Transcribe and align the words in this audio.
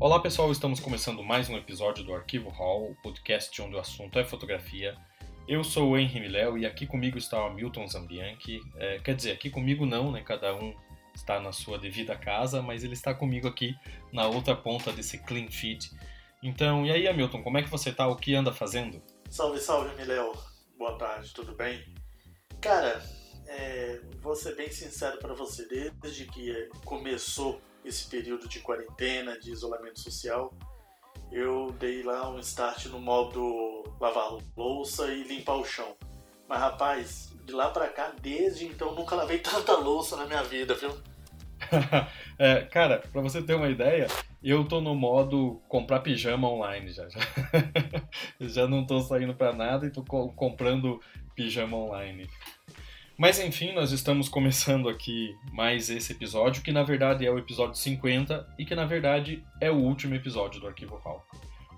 Olá 0.00 0.20
pessoal, 0.20 0.52
estamos 0.52 0.78
começando 0.78 1.24
mais 1.24 1.48
um 1.48 1.56
episódio 1.56 2.04
do 2.04 2.14
Arquivo 2.14 2.50
Hall, 2.50 2.92
o 2.92 2.94
podcast 3.02 3.60
onde 3.60 3.74
o 3.74 3.80
assunto 3.80 4.16
é 4.16 4.24
fotografia. 4.24 4.96
Eu 5.48 5.64
sou 5.64 5.90
o 5.90 5.98
Henry 5.98 6.20
Miléo 6.20 6.56
e 6.56 6.64
aqui 6.64 6.86
comigo 6.86 7.18
está 7.18 7.44
o 7.44 7.52
Milton 7.52 7.84
Zambianchi. 7.88 8.60
É, 8.76 9.00
quer 9.00 9.16
dizer, 9.16 9.32
aqui 9.32 9.50
comigo 9.50 9.84
não, 9.84 10.12
né? 10.12 10.22
Cada 10.22 10.54
um 10.54 10.72
está 11.12 11.40
na 11.40 11.50
sua 11.50 11.80
devida 11.80 12.16
casa, 12.16 12.62
mas 12.62 12.84
ele 12.84 12.92
está 12.92 13.12
comigo 13.12 13.48
aqui 13.48 13.74
na 14.12 14.28
outra 14.28 14.54
ponta 14.54 14.92
desse 14.92 15.18
clean 15.18 15.48
feed. 15.48 15.90
Então, 16.44 16.86
e 16.86 16.92
aí, 16.92 17.08
Hamilton, 17.08 17.42
como 17.42 17.58
é 17.58 17.62
que 17.64 17.68
você 17.68 17.90
está? 17.90 18.06
O 18.06 18.14
que 18.14 18.36
anda 18.36 18.52
fazendo? 18.52 19.02
Salve, 19.28 19.58
salve, 19.58 19.96
Miléo. 19.96 20.32
Boa 20.78 20.96
tarde, 20.96 21.34
tudo 21.34 21.56
bem? 21.56 21.84
Cara, 22.60 23.04
é, 23.48 24.00
vou 24.20 24.36
ser 24.36 24.54
bem 24.54 24.70
sincero 24.70 25.18
para 25.18 25.34
você, 25.34 25.66
desde 26.00 26.24
que 26.26 26.68
começou 26.84 27.60
esse 27.88 28.06
período 28.06 28.48
de 28.48 28.60
quarentena, 28.60 29.38
de 29.38 29.50
isolamento 29.50 30.00
social, 30.00 30.52
eu 31.32 31.72
dei 31.78 32.02
lá 32.02 32.30
um 32.30 32.38
start 32.38 32.86
no 32.86 33.00
modo 33.00 33.84
lavar 34.00 34.38
louça 34.56 35.12
e 35.12 35.24
limpar 35.24 35.56
o 35.56 35.64
chão. 35.64 35.96
Mas 36.48 36.60
rapaz, 36.60 37.32
de 37.44 37.52
lá 37.52 37.70
pra 37.70 37.88
cá, 37.88 38.12
desde 38.20 38.66
então, 38.66 38.94
nunca 38.94 39.14
lavei 39.14 39.38
tanta 39.40 39.76
louça 39.76 40.16
na 40.16 40.26
minha 40.26 40.42
vida, 40.42 40.74
viu? 40.74 40.90
é, 42.38 42.62
cara, 42.62 43.02
pra 43.12 43.20
você 43.20 43.42
ter 43.42 43.54
uma 43.54 43.68
ideia, 43.68 44.06
eu 44.42 44.64
tô 44.66 44.80
no 44.80 44.94
modo 44.94 45.60
comprar 45.68 46.00
pijama 46.00 46.48
online 46.48 46.90
já. 46.90 47.08
Já, 47.08 47.20
já 48.40 48.68
não 48.68 48.86
tô 48.86 49.00
saindo 49.00 49.34
pra 49.34 49.52
nada 49.52 49.86
e 49.86 49.90
tô 49.90 50.02
comprando 50.02 51.00
pijama 51.34 51.76
online. 51.76 52.28
Mas 53.18 53.40
enfim, 53.40 53.72
nós 53.72 53.90
estamos 53.90 54.28
começando 54.28 54.88
aqui 54.88 55.36
mais 55.50 55.90
esse 55.90 56.12
episódio, 56.12 56.62
que 56.62 56.70
na 56.70 56.84
verdade 56.84 57.26
é 57.26 57.30
o 57.32 57.36
episódio 57.36 57.74
50 57.74 58.54
e 58.56 58.64
que 58.64 58.76
na 58.76 58.84
verdade 58.84 59.44
é 59.60 59.68
o 59.68 59.74
último 59.74 60.14
episódio 60.14 60.60
do 60.60 60.68
Arquivo 60.68 60.94
Hall. 60.98 61.26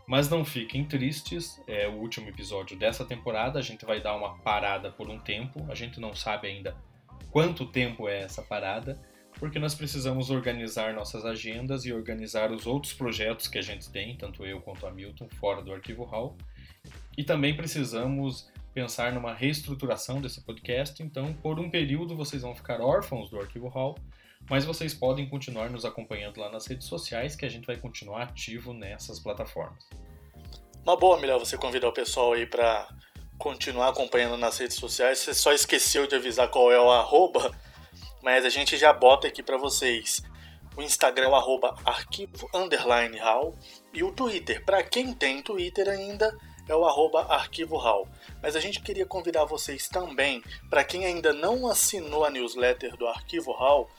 Mas 0.06 0.28
não 0.28 0.44
fiquem 0.44 0.84
tristes, 0.84 1.58
é 1.66 1.88
o 1.88 1.92
último 1.92 2.28
episódio 2.28 2.78
dessa 2.78 3.06
temporada, 3.06 3.58
a 3.58 3.62
gente 3.62 3.86
vai 3.86 4.02
dar 4.02 4.16
uma 4.16 4.38
parada 4.40 4.90
por 4.90 5.08
um 5.08 5.18
tempo, 5.18 5.64
a 5.70 5.74
gente 5.74 5.98
não 5.98 6.14
sabe 6.14 6.46
ainda 6.46 6.76
quanto 7.30 7.64
tempo 7.64 8.06
é 8.06 8.20
essa 8.20 8.42
parada, 8.42 9.00
porque 9.38 9.58
nós 9.58 9.74
precisamos 9.74 10.28
organizar 10.28 10.92
nossas 10.92 11.24
agendas 11.24 11.86
e 11.86 11.92
organizar 11.92 12.52
os 12.52 12.66
outros 12.66 12.92
projetos 12.92 13.48
que 13.48 13.56
a 13.56 13.62
gente 13.62 13.90
tem, 13.90 14.14
tanto 14.14 14.44
eu 14.44 14.60
quanto 14.60 14.86
a 14.86 14.90
Milton, 14.90 15.26
fora 15.40 15.62
do 15.62 15.72
Arquivo 15.72 16.04
Hall. 16.04 16.36
E 17.16 17.24
também 17.24 17.56
precisamos 17.56 18.50
pensar 18.72 19.12
numa 19.12 19.34
reestruturação 19.34 20.20
desse 20.20 20.40
podcast, 20.42 21.02
então 21.02 21.32
por 21.34 21.58
um 21.58 21.70
período 21.70 22.16
vocês 22.16 22.42
vão 22.42 22.54
ficar 22.54 22.80
órfãos 22.80 23.30
do 23.30 23.38
Arquivo 23.40 23.68
Hall, 23.68 23.98
mas 24.48 24.64
vocês 24.64 24.94
podem 24.94 25.28
continuar 25.28 25.70
nos 25.70 25.84
acompanhando 25.84 26.38
lá 26.38 26.50
nas 26.50 26.66
redes 26.66 26.86
sociais, 26.86 27.36
que 27.36 27.44
a 27.44 27.48
gente 27.48 27.66
vai 27.66 27.76
continuar 27.76 28.22
ativo 28.22 28.72
nessas 28.72 29.18
plataformas. 29.18 29.88
Uma 30.82 30.96
boa, 30.96 31.20
melhor 31.20 31.38
você 31.38 31.58
convidar 31.58 31.88
o 31.88 31.92
pessoal 31.92 32.32
aí 32.32 32.46
para 32.46 32.88
continuar 33.38 33.88
acompanhando 33.88 34.36
nas 34.36 34.58
redes 34.58 34.76
sociais. 34.76 35.18
Você 35.18 35.34
só 35.34 35.52
esqueceu 35.52 36.06
de 36.06 36.14
avisar 36.14 36.48
qual 36.48 36.72
é 36.72 36.80
o 36.80 36.90
arroba, 36.90 37.50
mas 38.22 38.44
a 38.44 38.48
gente 38.48 38.76
já 38.76 38.92
bota 38.92 39.26
aqui 39.26 39.42
para 39.42 39.56
vocês. 39.56 40.22
O 40.76 40.82
Instagram 40.82 41.28
é 41.28 41.34
arroba 41.34 41.74
arquivo 41.84 42.48
underline 42.54 43.18
hall 43.18 43.58
e 43.92 44.02
o 44.02 44.12
Twitter. 44.12 44.64
Para 44.64 44.82
quem 44.82 45.12
tem 45.12 45.42
Twitter 45.42 45.88
ainda, 45.88 46.36
é 46.70 46.76
o 46.76 46.84
arroba 46.84 47.22
arquivo 47.22 47.76
hall. 47.76 48.08
Mas 48.42 48.56
a 48.56 48.60
gente 48.60 48.80
queria 48.80 49.04
convidar 49.04 49.44
vocês 49.44 49.88
também, 49.88 50.42
para 50.68 50.84
quem 50.84 51.04
ainda 51.04 51.32
não 51.32 51.68
assinou 51.68 52.24
a 52.24 52.30
newsletter 52.30 52.96
do 52.96 53.06
Arquivo 53.06 53.52
Hall, 53.52 53.90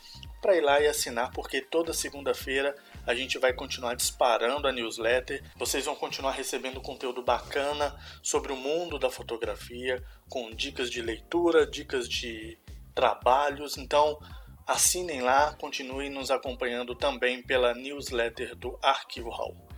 para 0.41 0.55
ir 0.55 0.61
lá 0.61 0.81
e 0.81 0.87
assinar, 0.87 1.31
porque 1.31 1.61
toda 1.61 1.93
segunda-feira 1.93 2.75
a 3.05 3.13
gente 3.13 3.37
vai 3.37 3.53
continuar 3.53 3.95
disparando 3.95 4.67
a 4.67 4.71
newsletter. 4.71 5.43
Vocês 5.55 5.85
vão 5.85 5.95
continuar 5.95 6.31
recebendo 6.31 6.81
conteúdo 6.81 7.21
bacana 7.21 7.95
sobre 8.23 8.51
o 8.51 8.55
mundo 8.57 8.97
da 8.97 9.09
fotografia, 9.09 10.03
com 10.27 10.49
dicas 10.51 10.89
de 10.89 11.01
leitura, 11.01 11.67
dicas 11.67 12.09
de 12.09 12.57
trabalhos. 12.95 13.77
Então, 13.77 14.19
assinem 14.65 15.21
lá, 15.21 15.53
continuem 15.53 16.09
nos 16.09 16.31
acompanhando 16.31 16.95
também 16.95 17.41
pela 17.41 17.73
newsletter 17.73 18.55
do 18.55 18.79
Arquivo 18.81 19.29
Hall. 19.29 19.70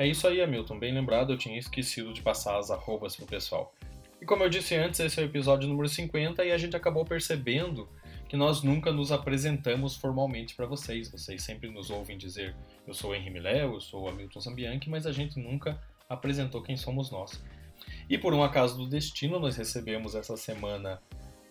É 0.00 0.06
isso 0.06 0.26
aí, 0.26 0.40
Hamilton. 0.40 0.78
Bem 0.78 0.94
lembrado, 0.94 1.30
eu 1.30 1.36
tinha 1.36 1.58
esquecido 1.58 2.10
de 2.14 2.22
passar 2.22 2.58
as 2.58 2.70
arrobas 2.70 3.14
pro 3.14 3.26
pessoal. 3.26 3.74
E 4.18 4.24
como 4.24 4.42
eu 4.42 4.48
disse 4.48 4.74
antes, 4.74 4.98
esse 4.98 5.20
é 5.20 5.22
o 5.22 5.26
episódio 5.26 5.68
número 5.68 5.86
50 5.86 6.42
e 6.42 6.50
a 6.50 6.56
gente 6.56 6.74
acabou 6.74 7.04
percebendo 7.04 7.86
que 8.26 8.34
nós 8.34 8.62
nunca 8.62 8.90
nos 8.90 9.12
apresentamos 9.12 9.96
formalmente 9.96 10.54
para 10.54 10.64
vocês. 10.64 11.10
Vocês 11.10 11.42
sempre 11.42 11.70
nos 11.70 11.90
ouvem 11.90 12.16
dizer 12.16 12.56
eu 12.86 12.94
sou 12.94 13.10
o 13.10 13.14
Henry 13.14 13.28
Miléo, 13.28 13.74
eu 13.74 13.80
sou 13.82 14.08
Hamilton 14.08 14.40
Zambianchi, 14.40 14.88
mas 14.88 15.04
a 15.04 15.12
gente 15.12 15.38
nunca 15.38 15.78
apresentou 16.08 16.62
quem 16.62 16.78
somos 16.78 17.10
nós. 17.10 17.38
E 18.08 18.16
por 18.16 18.32
um 18.32 18.42
acaso 18.42 18.78
do 18.78 18.88
destino, 18.88 19.38
nós 19.38 19.54
recebemos 19.54 20.14
essa 20.14 20.34
semana 20.34 20.98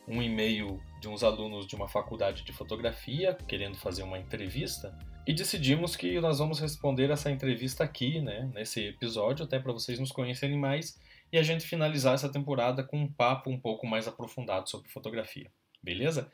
um 0.08 0.24
e-mail 0.24 0.82
de 1.00 1.08
uns 1.08 1.24
alunos 1.24 1.68
de 1.68 1.76
uma 1.76 1.88
faculdade 1.88 2.44
de 2.44 2.52
fotografia 2.52 3.38
querendo 3.48 3.78
fazer 3.78 4.02
uma 4.02 4.18
entrevista 4.18 4.98
e 5.28 5.34
decidimos 5.34 5.96
que 5.96 6.20
nós 6.20 6.40
vamos 6.40 6.60
responder 6.60 7.10
essa 7.12 7.30
entrevista 7.30 7.84
aqui, 7.84 8.20
né, 8.20 8.50
nesse 8.54 8.88
episódio, 8.88 9.46
até 9.46 9.60
para 9.60 9.74
vocês 9.74 10.00
nos 10.00 10.12
conhecerem 10.12 10.58
mais 10.58 11.00
e 11.32 11.38
a 11.38 11.44
gente 11.44 11.68
finalizar 11.68 12.16
essa 12.16 12.32
temporada 12.32 12.84
com 12.84 12.98
um 12.98 13.12
papo 13.12 13.50
um 13.50 13.60
pouco 13.60 13.86
mais 13.86 14.08
aprofundado 14.08 14.70
sobre 14.70 14.90
fotografia. 14.90 15.52
Beleza? 15.82 16.32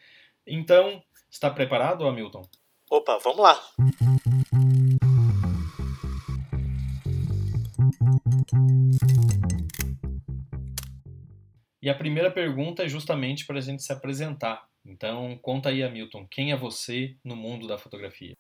Então, 0.48 1.04
está 1.30 1.50
preparado, 1.50 2.08
Hamilton? 2.08 2.44
Opa, 2.90 3.18
vamos 3.24 3.40
lá! 3.40 3.62
E 11.82 11.90
a 11.90 11.94
primeira 11.94 12.32
pergunta 12.32 12.84
é 12.84 12.88
justamente 12.88 13.46
para 13.46 13.58
a 13.58 13.62
gente 13.62 13.84
se 13.84 13.94
apresentar. 13.94 14.68
Então, 14.84 15.38
conta 15.42 15.70
aí, 15.70 15.84
Hamilton, 15.84 16.26
quem 16.30 16.52
é 16.52 16.58
você 16.58 17.16
no 17.24 17.36
mundo 17.36 17.68
da 17.68 17.78
fotografia? 17.78 18.36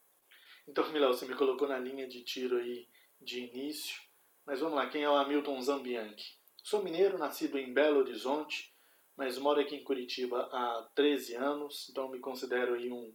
Então, 0.67 0.91
Milão, 0.91 1.13
você 1.13 1.25
me 1.25 1.35
colocou 1.35 1.67
na 1.67 1.77
linha 1.77 2.07
de 2.07 2.23
tiro 2.23 2.57
aí 2.57 2.87
de 3.21 3.39
início. 3.39 4.01
Mas 4.45 4.59
vamos 4.59 4.75
lá, 4.75 4.87
quem 4.87 5.03
é 5.03 5.09
o 5.09 5.15
Hamilton 5.15 5.61
Zambianchi? 5.61 6.37
Sou 6.63 6.83
mineiro, 6.83 7.17
nascido 7.17 7.59
em 7.59 7.71
Belo 7.71 7.99
Horizonte, 7.99 8.73
mas 9.15 9.37
moro 9.37 9.61
aqui 9.61 9.75
em 9.75 9.83
Curitiba 9.83 10.49
há 10.51 10.89
13 10.95 11.35
anos, 11.35 11.87
então 11.89 12.09
me 12.09 12.19
considero 12.19 12.73
aí 12.73 12.91
um 12.91 13.13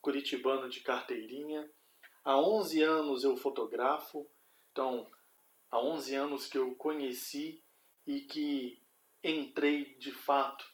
curitibano 0.00 0.68
de 0.68 0.80
carteirinha. 0.80 1.68
Há 2.24 2.38
11 2.38 2.82
anos 2.82 3.24
eu 3.24 3.36
fotografo, 3.36 4.26
então 4.72 5.06
há 5.70 5.78
11 5.78 6.14
anos 6.14 6.46
que 6.46 6.56
eu 6.56 6.74
conheci 6.74 7.62
e 8.06 8.20
que 8.20 8.80
entrei 9.22 9.94
de 9.98 10.12
fato 10.12 10.64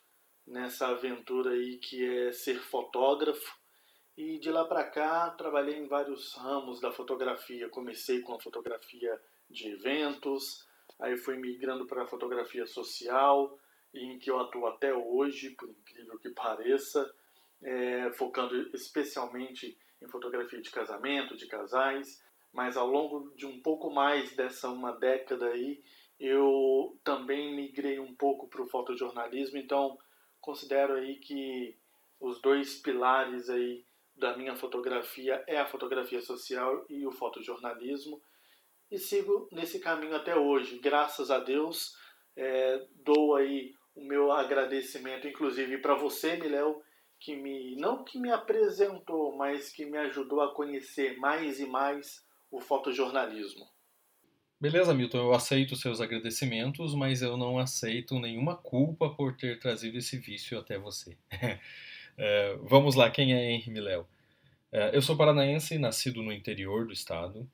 nessa 0.47 0.89
aventura 0.89 1.51
aí 1.51 1.79
que 1.79 2.05
é 2.05 2.33
ser 2.33 2.61
fotógrafo. 2.61 3.62
E 4.17 4.39
de 4.39 4.51
lá 4.51 4.65
para 4.65 4.85
cá 4.85 5.31
trabalhei 5.31 5.79
em 5.79 5.87
vários 5.87 6.35
ramos 6.35 6.81
da 6.81 6.93
fotografia. 6.93 7.69
Comecei 7.71 8.21
com 8.21 8.35
a 8.35 8.41
fotografia 8.41 9.19
de 9.49 9.69
eventos, 9.69 10.67
aí 11.01 11.17
fui 11.17 11.37
migrando 11.37 11.87
para 11.87 12.03
a 12.03 12.07
fotografia 12.07 12.67
social, 12.67 13.59
em 13.95 14.19
que 14.19 14.31
eu 14.31 14.39
atuo 14.39 14.67
até 14.67 14.93
hoje, 14.95 15.51
por 15.51 15.69
incrível 15.69 16.19
que 16.19 16.31
pareça, 16.31 17.11
é, 17.63 18.11
focando 18.13 18.55
especialmente 18.75 19.77
em 20.01 20.09
fotografia 20.09 20.61
de 20.61 20.71
casamento, 20.71 21.37
de 21.37 21.47
casais, 21.47 22.23
mas 22.53 22.77
ao 22.77 22.87
longo 22.87 23.31
de 23.35 23.47
um 23.47 23.61
pouco 23.61 23.91
mais 23.91 24.35
dessa 24.35 24.69
uma 24.69 24.93
década 24.93 25.47
aí, 25.47 25.83
eu 26.21 26.97
também 27.03 27.55
migrei 27.55 27.99
um 27.99 28.15
pouco 28.15 28.47
para 28.47 28.63
o 28.63 28.69
fotojornalismo, 28.69 29.59
então 29.59 29.99
considero 30.41 30.95
aí 30.95 31.17
que 31.17 31.75
os 32.21 32.41
dois 32.41 32.75
pilares 32.75 33.49
aí 33.49 33.85
da 34.17 34.37
minha 34.37 34.55
fotografia 34.55 35.43
é 35.47 35.59
a 35.59 35.67
fotografia 35.67 36.21
social 36.21 36.85
e 36.89 37.07
o 37.07 37.13
fotojornalismo 37.13 38.21
e 38.91 38.99
sigo 38.99 39.49
nesse 39.51 39.79
caminho 39.79 40.15
até 40.15 40.37
hoje. 40.37 40.79
Graças 40.79 41.31
a 41.31 41.39
Deus, 41.39 41.97
é, 42.37 42.87
dou 43.05 43.35
aí 43.35 43.75
o 43.97 44.05
meu 44.05 44.31
agradecimento, 44.31 45.27
inclusive 45.27 45.79
para 45.79 45.95
você, 45.95 46.37
Miléo, 46.37 46.83
que 47.19 47.35
me 47.35 47.75
não 47.77 48.05
que 48.05 48.19
me 48.19 48.31
apresentou, 48.31 49.35
mas 49.37 49.71
que 49.71 49.87
me 49.87 49.97
ajudou 49.97 50.43
a 50.43 50.55
conhecer 50.55 51.19
mais 51.19 51.59
e 51.59 51.67
mais 51.67 52.23
o 52.51 52.61
fotojornalismo. 52.61 53.67
Beleza, 54.61 54.95
Milton, 54.95 55.19
eu 55.19 55.33
aceito 55.33 55.75
seus 55.75 56.01
agradecimentos, 56.01 56.95
mas 56.95 57.21
eu 57.23 57.37
não 57.37 57.59
aceito 57.59 58.21
nenhuma 58.21 58.57
culpa 58.57 59.11
por 59.11 59.37
ter 59.37 59.59
trazido 59.59 59.99
esse 59.99 60.19
vício 60.19 60.59
até 60.59 60.79
você. 60.79 61.17
é, 62.17 62.57
vamos 62.63 62.95
lá, 62.95 63.11
quem 63.11 63.33
é 63.35 63.51
Henry 63.53 63.71
Miléo? 63.71 64.07
É, 64.73 64.97
eu 64.97 65.03
sou 65.03 65.17
paranaense, 65.17 65.79
nascido 65.79 66.23
no 66.23 66.33
interior 66.33 66.87
do 66.87 66.93
estado. 66.93 67.51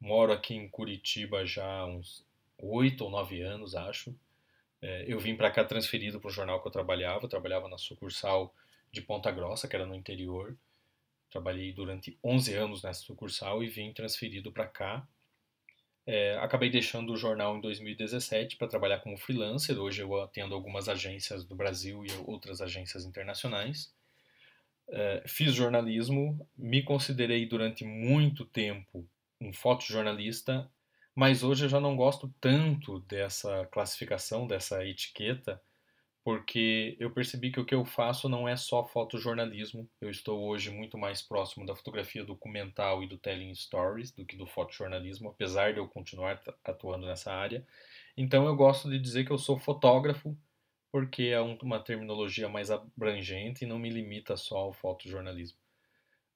Moro 0.00 0.32
aqui 0.32 0.54
em 0.54 0.68
Curitiba 0.68 1.46
já 1.46 1.66
há 1.66 1.86
uns 1.86 2.24
oito 2.58 3.04
ou 3.04 3.10
nove 3.10 3.42
anos, 3.42 3.74
acho. 3.76 4.14
É, 4.82 5.04
eu 5.08 5.20
vim 5.20 5.36
para 5.36 5.50
cá 5.50 5.64
transferido 5.64 6.20
para 6.20 6.28
o 6.28 6.32
jornal 6.32 6.60
que 6.62 6.68
eu 6.68 6.72
trabalhava. 6.72 7.24
Eu 7.26 7.28
trabalhava 7.30 7.68
na 7.68 7.78
sucursal 7.78 8.54
de 8.92 9.02
Ponta 9.02 9.30
Grossa, 9.32 9.68
que 9.68 9.76
era 9.76 9.86
no 9.86 9.94
interior. 9.94 10.56
Trabalhei 11.30 11.72
durante 11.72 12.18
11 12.24 12.54
anos 12.54 12.82
nessa 12.82 13.02
sucursal 13.02 13.62
e 13.62 13.68
vim 13.68 13.92
transferido 13.92 14.52
para 14.52 14.66
cá 14.68 15.08
É, 16.06 16.36
acabei 16.38 16.70
deixando 16.70 17.12
o 17.12 17.16
jornal 17.16 17.56
em 17.56 17.60
2017 17.60 18.56
para 18.56 18.66
trabalhar 18.66 18.98
como 19.00 19.16
freelancer. 19.18 19.78
Hoje 19.78 20.02
eu 20.02 20.20
atendo 20.20 20.54
algumas 20.54 20.88
agências 20.88 21.44
do 21.44 21.54
Brasil 21.54 22.04
e 22.04 22.08
outras 22.26 22.60
agências 22.60 23.04
internacionais. 23.04 23.92
É, 24.90 25.22
fiz 25.26 25.54
jornalismo, 25.54 26.48
me 26.56 26.82
considerei 26.82 27.46
durante 27.46 27.84
muito 27.84 28.44
tempo 28.44 29.06
um 29.40 29.52
fotojornalista, 29.52 30.70
mas 31.14 31.42
hoje 31.42 31.66
eu 31.66 31.68
já 31.68 31.80
não 31.80 31.96
gosto 31.96 32.32
tanto 32.40 33.00
dessa 33.00 33.66
classificação, 33.66 34.46
dessa 34.46 34.84
etiqueta, 34.86 35.60
porque 36.24 36.96
eu 37.00 37.10
percebi 37.10 37.50
que 37.50 37.60
o 37.60 37.64
que 37.64 37.74
eu 37.74 37.84
faço 37.84 38.28
não 38.28 38.46
é 38.46 38.56
só 38.56 38.84
fotojornalismo. 38.84 39.88
Eu 40.00 40.10
estou 40.10 40.46
hoje 40.46 40.70
muito 40.70 40.98
mais 40.98 41.22
próximo 41.22 41.64
da 41.64 41.74
fotografia 41.74 42.24
documental 42.24 43.02
e 43.02 43.08
do 43.08 43.18
telling 43.18 43.54
stories 43.54 44.12
do 44.12 44.26
que 44.26 44.36
do 44.36 44.46
fotojornalismo, 44.46 45.30
apesar 45.30 45.72
de 45.72 45.80
eu 45.80 45.88
continuar 45.88 46.42
atuando 46.64 47.06
nessa 47.06 47.32
área. 47.32 47.66
Então 48.16 48.46
eu 48.46 48.54
gosto 48.56 48.90
de 48.90 48.98
dizer 48.98 49.24
que 49.24 49.32
eu 49.32 49.38
sou 49.38 49.58
fotógrafo, 49.58 50.36
porque 50.90 51.24
é 51.24 51.40
uma 51.40 51.80
terminologia 51.80 52.48
mais 52.48 52.70
abrangente 52.70 53.64
e 53.64 53.68
não 53.68 53.78
me 53.78 53.90
limita 53.90 54.36
só 54.36 54.58
ao 54.58 54.72
fotojornalismo. 54.72 55.58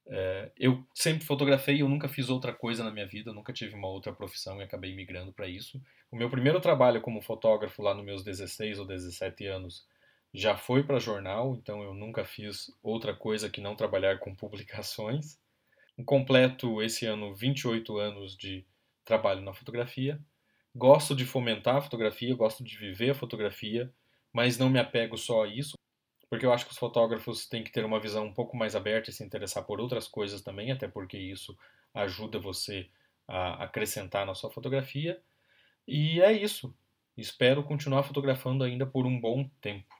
É, 0.07 0.51
eu 0.59 0.85
sempre 0.95 1.25
fotografei, 1.25 1.81
eu 1.81 1.89
nunca 1.89 2.09
fiz 2.09 2.29
outra 2.29 2.53
coisa 2.53 2.83
na 2.83 2.91
minha 2.91 3.07
vida, 3.07 3.33
nunca 3.33 3.53
tive 3.53 3.75
uma 3.75 3.89
outra 3.89 4.13
profissão 4.13 4.61
e 4.61 4.65
acabei 4.65 4.95
migrando 4.95 5.33
para 5.33 5.47
isso. 5.47 5.81
O 6.11 6.17
meu 6.17 6.29
primeiro 6.29 6.61
trabalho 6.61 7.01
como 7.01 7.23
fotógrafo 7.23 7.83
lá 7.83 7.95
nos 7.95 8.05
meus 8.05 8.25
16 8.25 8.79
ou 8.79 8.87
17 8.87 9.47
anos 9.47 9.87
já 10.35 10.57
foi 10.57 10.83
para 10.83 10.99
jornal, 10.99 11.55
então 11.55 11.83
eu 11.83 11.95
nunca 11.95 12.25
fiz 12.25 12.71
outra 12.83 13.15
coisa 13.15 13.51
que 13.51 13.61
não 13.61 13.77
trabalhar 13.77 14.19
com 14.19 14.35
publicações. 14.35 15.39
Completo 16.07 16.83
esse 16.83 17.07
ano 17.07 17.35
28 17.35 17.99
anos 17.99 18.37
de 18.37 18.65
trabalho 19.05 19.43
na 19.43 19.53
fotografia. 19.53 20.19
Gosto 20.75 21.15
de 21.15 21.27
fomentar 21.27 21.77
a 21.77 21.83
fotografia, 21.83 22.35
gosto 22.35 22.65
de 22.65 22.77
viver 22.79 23.11
a 23.11 23.15
fotografia, 23.15 23.93
mas 24.33 24.59
não 24.59 24.71
me 24.71 24.79
apego 24.79 25.17
só 25.17 25.45
a 25.45 25.49
isso 25.49 25.77
porque 26.33 26.47
eu 26.47 26.53
acho 26.55 26.65
que 26.65 26.73
os 26.73 26.79
fotógrafos 26.79 27.47
têm 27.47 27.63
que 27.63 27.71
ter 27.71 27.85
uma 27.85 28.01
visão 28.01 28.25
um 28.25 28.33
pouco 28.33 28.57
mais 28.57 28.75
aberta 28.75 29.11
e 29.11 29.13
se 29.13 29.23
interessar 29.23 29.67
por 29.67 29.79
outras 29.79 30.09
coisas 30.09 30.41
também, 30.41 30.73
até 30.73 30.89
porque 30.89 31.19
isso 31.19 31.55
ajuda 31.93 32.39
você 32.39 32.89
a 33.29 33.65
acrescentar 33.65 34.25
na 34.25 34.35
sua 34.35 34.51
fotografia. 34.51 35.23
E 35.87 36.23
é 36.23 36.33
isso. 36.33 36.75
Espero 37.19 37.63
continuar 37.63 38.05
fotografando 38.05 38.65
ainda 38.65 38.87
por 38.87 39.05
um 39.05 39.21
bom 39.21 39.47
tempo. 39.61 39.95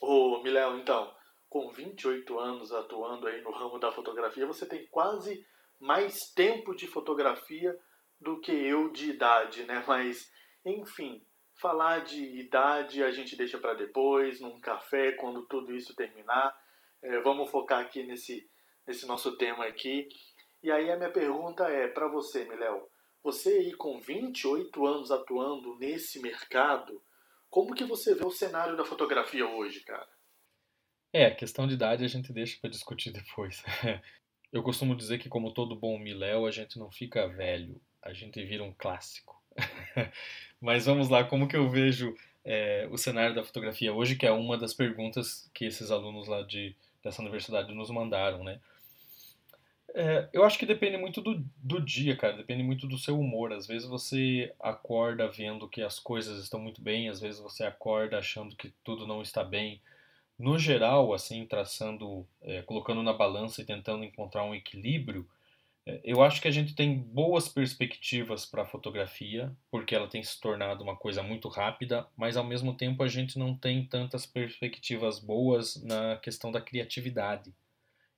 Ô, 0.00 0.40
Miléo, 0.40 0.78
então, 0.78 1.12
com 1.48 1.68
28 1.72 2.38
anos 2.38 2.70
atuando 2.70 3.26
aí 3.26 3.42
no 3.42 3.50
ramo 3.50 3.80
da 3.80 3.90
fotografia, 3.90 4.46
você 4.46 4.64
tem 4.66 4.86
quase 4.86 5.44
mais 5.80 6.30
tempo 6.32 6.76
de 6.76 6.86
fotografia 6.86 7.76
do 8.20 8.38
que 8.38 8.52
eu 8.52 8.92
de 8.92 9.10
idade, 9.10 9.64
né? 9.64 9.82
Mas, 9.84 10.30
enfim, 10.64 11.20
Falar 11.62 12.00
de 12.00 12.20
idade 12.40 13.04
a 13.04 13.12
gente 13.12 13.36
deixa 13.36 13.56
para 13.56 13.74
depois, 13.74 14.40
num 14.40 14.58
café, 14.58 15.12
quando 15.12 15.46
tudo 15.46 15.72
isso 15.72 15.94
terminar. 15.94 16.52
É, 17.00 17.20
vamos 17.20 17.48
focar 17.52 17.78
aqui 17.78 18.02
nesse, 18.02 18.44
nesse 18.84 19.06
nosso 19.06 19.36
tema 19.36 19.64
aqui. 19.66 20.08
E 20.60 20.72
aí 20.72 20.90
a 20.90 20.96
minha 20.96 21.12
pergunta 21.12 21.68
é 21.68 21.86
para 21.86 22.08
você, 22.08 22.44
Miléo. 22.46 22.88
Você 23.22 23.50
aí 23.50 23.72
com 23.74 24.00
28 24.00 24.84
anos 24.84 25.12
atuando 25.12 25.76
nesse 25.78 26.20
mercado, 26.20 27.00
como 27.48 27.76
que 27.76 27.84
você 27.84 28.12
vê 28.12 28.26
o 28.26 28.30
cenário 28.32 28.76
da 28.76 28.84
fotografia 28.84 29.46
hoje, 29.46 29.84
cara? 29.84 30.08
É, 31.12 31.26
a 31.26 31.34
questão 31.34 31.68
de 31.68 31.74
idade 31.74 32.04
a 32.04 32.08
gente 32.08 32.32
deixa 32.32 32.58
para 32.60 32.70
discutir 32.70 33.12
depois. 33.14 33.62
Eu 34.52 34.64
costumo 34.64 34.96
dizer 34.96 35.18
que 35.18 35.28
como 35.28 35.54
todo 35.54 35.78
bom 35.78 35.96
Miléo, 35.96 36.44
a 36.44 36.50
gente 36.50 36.76
não 36.76 36.90
fica 36.90 37.28
velho, 37.28 37.80
a 38.02 38.12
gente 38.12 38.44
vira 38.44 38.64
um 38.64 38.74
clássico. 38.74 39.40
Mas 40.60 40.86
vamos 40.86 41.08
lá, 41.08 41.24
como 41.24 41.48
que 41.48 41.56
eu 41.56 41.68
vejo 41.68 42.14
é, 42.44 42.88
o 42.90 42.96
cenário 42.96 43.34
da 43.34 43.44
fotografia 43.44 43.92
hoje, 43.92 44.16
que 44.16 44.26
é 44.26 44.32
uma 44.32 44.56
das 44.56 44.74
perguntas 44.74 45.50
que 45.52 45.64
esses 45.64 45.90
alunos 45.90 46.28
lá 46.28 46.42
de, 46.42 46.74
dessa 47.02 47.20
universidade 47.20 47.74
nos 47.74 47.90
mandaram, 47.90 48.44
né? 48.44 48.60
É, 49.94 50.26
eu 50.32 50.42
acho 50.42 50.58
que 50.58 50.64
depende 50.64 50.96
muito 50.96 51.20
do, 51.20 51.44
do 51.56 51.78
dia, 51.78 52.16
cara, 52.16 52.34
depende 52.34 52.62
muito 52.62 52.86
do 52.86 52.96
seu 52.96 53.18
humor. 53.18 53.52
Às 53.52 53.66
vezes 53.66 53.86
você 53.86 54.52
acorda 54.58 55.28
vendo 55.28 55.68
que 55.68 55.82
as 55.82 55.98
coisas 55.98 56.42
estão 56.42 56.58
muito 56.58 56.80
bem, 56.80 57.08
às 57.08 57.20
vezes 57.20 57.40
você 57.40 57.64
acorda 57.64 58.18
achando 58.18 58.56
que 58.56 58.72
tudo 58.82 59.06
não 59.06 59.20
está 59.20 59.44
bem. 59.44 59.80
No 60.38 60.58
geral, 60.58 61.12
assim, 61.12 61.44
traçando, 61.46 62.26
é, 62.40 62.62
colocando 62.62 63.02
na 63.02 63.12
balança 63.12 63.60
e 63.60 63.66
tentando 63.66 64.02
encontrar 64.02 64.44
um 64.44 64.54
equilíbrio, 64.54 65.28
eu 66.04 66.22
acho 66.22 66.40
que 66.40 66.46
a 66.46 66.52
gente 66.52 66.74
tem 66.74 66.96
boas 66.96 67.48
perspectivas 67.48 68.46
para 68.46 68.62
a 68.62 68.66
fotografia, 68.66 69.52
porque 69.70 69.94
ela 69.94 70.08
tem 70.08 70.22
se 70.22 70.40
tornado 70.40 70.82
uma 70.82 70.96
coisa 70.96 71.22
muito 71.22 71.48
rápida, 71.48 72.06
mas 72.16 72.36
ao 72.36 72.44
mesmo 72.44 72.76
tempo 72.76 73.02
a 73.02 73.08
gente 73.08 73.36
não 73.38 73.56
tem 73.56 73.84
tantas 73.84 74.24
perspectivas 74.24 75.18
boas 75.18 75.82
na 75.82 76.16
questão 76.18 76.52
da 76.52 76.60
criatividade. 76.60 77.52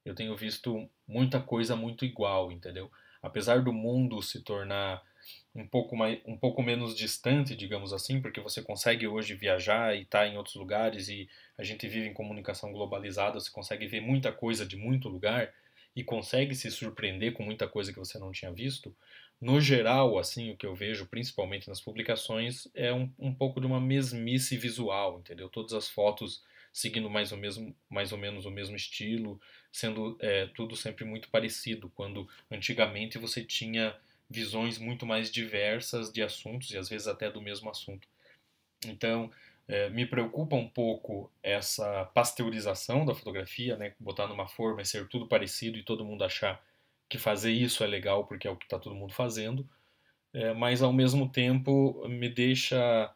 Eu 0.04 0.14
tenho 0.14 0.36
visto 0.36 0.88
muita 1.08 1.40
coisa 1.40 1.74
muito 1.74 2.04
igual, 2.04 2.52
entendeu? 2.52 2.90
Apesar 3.22 3.62
do 3.62 3.72
mundo 3.72 4.20
se 4.20 4.42
tornar 4.42 5.02
um 5.54 5.66
pouco, 5.66 5.96
mais, 5.96 6.20
um 6.26 6.36
pouco 6.36 6.62
menos 6.62 6.94
distante, 6.94 7.56
digamos 7.56 7.94
assim, 7.94 8.20
porque 8.20 8.42
você 8.42 8.60
consegue 8.60 9.06
hoje 9.06 9.34
viajar 9.34 9.96
e 9.96 10.02
estar 10.02 10.20
tá 10.20 10.26
em 10.26 10.36
outros 10.36 10.56
lugares 10.56 11.08
e 11.08 11.26
a 11.56 11.64
gente 11.64 11.88
vive 11.88 12.08
em 12.08 12.12
comunicação 12.12 12.70
globalizada, 12.72 13.40
você 13.40 13.50
consegue 13.50 13.86
ver 13.86 14.02
muita 14.02 14.30
coisa 14.30 14.66
de 14.66 14.76
muito 14.76 15.08
lugar 15.08 15.50
e 15.94 16.02
consegue 16.02 16.54
se 16.54 16.70
surpreender 16.70 17.32
com 17.32 17.42
muita 17.42 17.68
coisa 17.68 17.92
que 17.92 17.98
você 17.98 18.18
não 18.18 18.32
tinha 18.32 18.52
visto, 18.52 18.94
no 19.40 19.60
geral, 19.60 20.18
assim, 20.18 20.50
o 20.50 20.56
que 20.56 20.66
eu 20.66 20.74
vejo, 20.74 21.06
principalmente 21.06 21.68
nas 21.68 21.80
publicações, 21.80 22.68
é 22.74 22.92
um, 22.92 23.12
um 23.18 23.34
pouco 23.34 23.60
de 23.60 23.66
uma 23.66 23.80
mesmice 23.80 24.56
visual, 24.56 25.18
entendeu? 25.18 25.48
Todas 25.48 25.72
as 25.72 25.88
fotos 25.88 26.42
seguindo 26.72 27.08
mais 27.08 27.30
ou, 27.30 27.38
mesmo, 27.38 27.76
mais 27.88 28.10
ou 28.10 28.18
menos 28.18 28.46
o 28.46 28.50
mesmo 28.50 28.74
estilo, 28.74 29.40
sendo 29.70 30.16
é, 30.20 30.46
tudo 30.48 30.74
sempre 30.74 31.04
muito 31.04 31.28
parecido, 31.30 31.88
quando 31.90 32.28
antigamente 32.50 33.16
você 33.16 33.44
tinha 33.44 33.96
visões 34.28 34.76
muito 34.78 35.06
mais 35.06 35.30
diversas 35.30 36.12
de 36.12 36.20
assuntos 36.20 36.70
e 36.70 36.76
às 36.76 36.88
vezes 36.88 37.06
até 37.06 37.30
do 37.30 37.40
mesmo 37.40 37.70
assunto. 37.70 38.08
Então, 38.86 39.30
é, 39.66 39.88
me 39.90 40.06
preocupa 40.06 40.56
um 40.56 40.68
pouco 40.68 41.30
essa 41.42 42.04
pasteurização 42.14 43.04
da 43.04 43.14
fotografia, 43.14 43.76
né? 43.76 43.94
botar 43.98 44.26
numa 44.26 44.46
forma 44.46 44.82
e 44.82 44.86
ser 44.86 45.08
tudo 45.08 45.26
parecido 45.26 45.78
e 45.78 45.82
todo 45.82 46.04
mundo 46.04 46.24
achar 46.24 46.62
que 47.08 47.18
fazer 47.18 47.52
isso 47.52 47.82
é 47.82 47.86
legal 47.86 48.26
porque 48.26 48.46
é 48.46 48.50
o 48.50 48.56
que 48.56 48.64
está 48.64 48.78
todo 48.78 48.94
mundo 48.94 49.12
fazendo, 49.12 49.68
é, 50.32 50.52
mas 50.52 50.82
ao 50.82 50.92
mesmo 50.92 51.28
tempo 51.28 52.06
me 52.08 52.28
deixa 52.28 53.12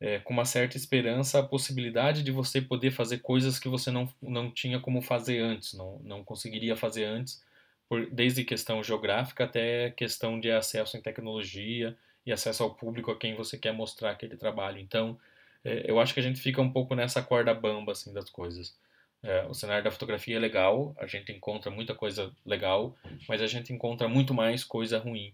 é, 0.00 0.18
com 0.18 0.32
uma 0.32 0.44
certa 0.44 0.76
esperança 0.76 1.38
a 1.38 1.42
possibilidade 1.42 2.24
de 2.24 2.32
você 2.32 2.60
poder 2.60 2.90
fazer 2.90 3.18
coisas 3.18 3.58
que 3.58 3.68
você 3.68 3.90
não, 3.90 4.12
não 4.20 4.50
tinha 4.50 4.80
como 4.80 5.00
fazer 5.00 5.38
antes, 5.40 5.74
não, 5.74 6.00
não 6.02 6.24
conseguiria 6.24 6.74
fazer 6.74 7.04
antes, 7.04 7.44
por, 7.88 8.10
desde 8.10 8.42
questão 8.42 8.82
geográfica 8.82 9.44
até 9.44 9.90
questão 9.90 10.40
de 10.40 10.50
acesso 10.50 10.96
em 10.96 11.00
tecnologia 11.00 11.96
e 12.26 12.32
acesso 12.32 12.62
ao 12.64 12.74
público 12.74 13.10
a 13.10 13.18
quem 13.18 13.34
você 13.34 13.58
quer 13.58 13.72
mostrar 13.72 14.10
aquele 14.10 14.36
trabalho. 14.36 14.78
Então, 14.78 15.18
eu 15.64 16.00
acho 16.00 16.14
que 16.14 16.20
a 16.20 16.22
gente 16.22 16.40
fica 16.40 16.60
um 16.60 16.72
pouco 16.72 16.94
nessa 16.94 17.22
corda 17.22 17.54
bamba 17.54 17.92
assim 17.92 18.12
das 18.12 18.28
coisas. 18.30 18.76
É, 19.22 19.44
o 19.46 19.54
cenário 19.54 19.84
da 19.84 19.90
fotografia 19.90 20.36
é 20.36 20.40
legal, 20.40 20.94
a 20.98 21.06
gente 21.06 21.30
encontra 21.30 21.70
muita 21.70 21.94
coisa 21.94 22.34
legal, 22.44 22.96
mas 23.28 23.40
a 23.40 23.46
gente 23.46 23.72
encontra 23.72 24.08
muito 24.08 24.34
mais 24.34 24.64
coisa 24.64 24.98
ruim. 24.98 25.32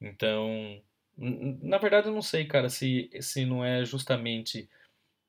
Então, 0.00 0.80
na 1.16 1.78
verdade, 1.78 2.08
eu 2.08 2.14
não 2.14 2.22
sei, 2.22 2.46
cara, 2.46 2.70
se, 2.70 3.10
se 3.20 3.44
não 3.44 3.64
é 3.64 3.84
justamente 3.84 4.68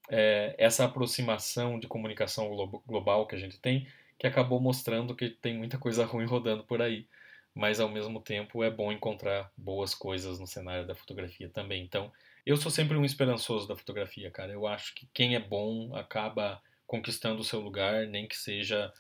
é, 0.10 0.55
essa 0.58 0.86
aproximação 0.86 1.79
de 1.79 1.88
comunicação 1.88 2.50
global 2.86 3.27
que 3.27 3.36
a 3.36 3.39
gente 3.39 3.60
tem 3.60 3.88
que 4.19 4.27
acabou 4.27 4.60
mostrando 4.60 5.15
que 5.15 5.29
tem 5.29 5.58
muita 5.58 5.77
coisa 5.77 6.05
ruim 6.05 6.25
rodando 6.25 6.63
por 6.65 6.81
aí. 6.81 7.08
Mas 7.55 7.79
ao 7.79 7.89
mesmo 7.89 8.22
tempo 8.22 8.63
é 8.63 8.69
bom 8.69 8.91
encontrar 8.91 9.51
boas 9.58 9.96
coisas 9.96 10.39
no 10.39 10.46
cenário 10.46 10.86
da 10.86 10.93
fotografia 10.93 11.50
também. 11.50 11.84
Então, 11.84 12.12
eu 12.46 12.58
sou 12.58 12.72
sempre 12.72 12.98
um 12.98 13.05
esperançoso 13.05 13.67
da 13.67 13.75
fotografia, 13.75 14.31
cara. 14.31 14.51
Eu 14.51 14.67
acho 14.67 14.93
que 14.96 15.08
quem 15.13 15.36
é 15.36 15.39
bom 15.39 15.96
acaba 15.96 16.62
conquistando 16.88 17.41
o 17.41 17.43
seu 17.43 17.60
lugar, 17.60 18.08
nem 18.08 18.27
que 18.27 18.38
seja 18.38 18.91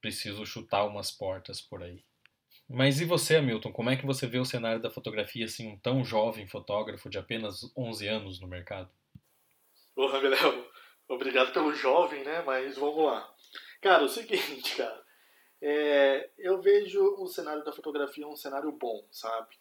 preciso 0.00 0.44
chutar 0.44 0.84
umas 0.84 1.10
portas 1.10 1.60
por 1.60 1.82
aí. 1.82 2.04
Mas 2.68 3.00
e 3.00 3.04
você, 3.04 3.36
Hamilton? 3.36 3.72
Como 3.72 3.90
é 3.90 3.96
que 3.96 4.04
você 4.04 4.26
vê 4.26 4.38
o 4.38 4.44
cenário 4.44 4.82
da 4.82 4.90
fotografia 4.90 5.44
assim, 5.44 5.68
um 5.68 5.78
tão 5.78 6.04
jovem 6.04 6.48
fotógrafo 6.48 7.08
de 7.08 7.18
apenas 7.18 7.72
11 7.76 8.08
anos 8.08 8.40
no 8.40 8.48
mercado? 8.48 8.90
Porra, 9.94 10.20
Guilherme, 10.20 10.64
obrigado 11.08 11.52
pelo 11.52 11.72
jovem, 11.72 12.24
né? 12.24 12.42
Mas 12.44 12.76
vamos 12.76 13.04
lá. 13.04 13.32
Cara, 13.80 14.04
o 14.04 14.08
seguinte, 14.08 14.76
cara. 14.76 15.06
É, 15.62 16.30
eu 16.38 16.60
vejo 16.60 17.00
o 17.18 17.26
cenário 17.28 17.64
da 17.64 17.72
fotografia 17.72 18.26
um 18.26 18.36
cenário 18.36 18.70
bom, 18.72 19.06
sabe? 19.10 19.56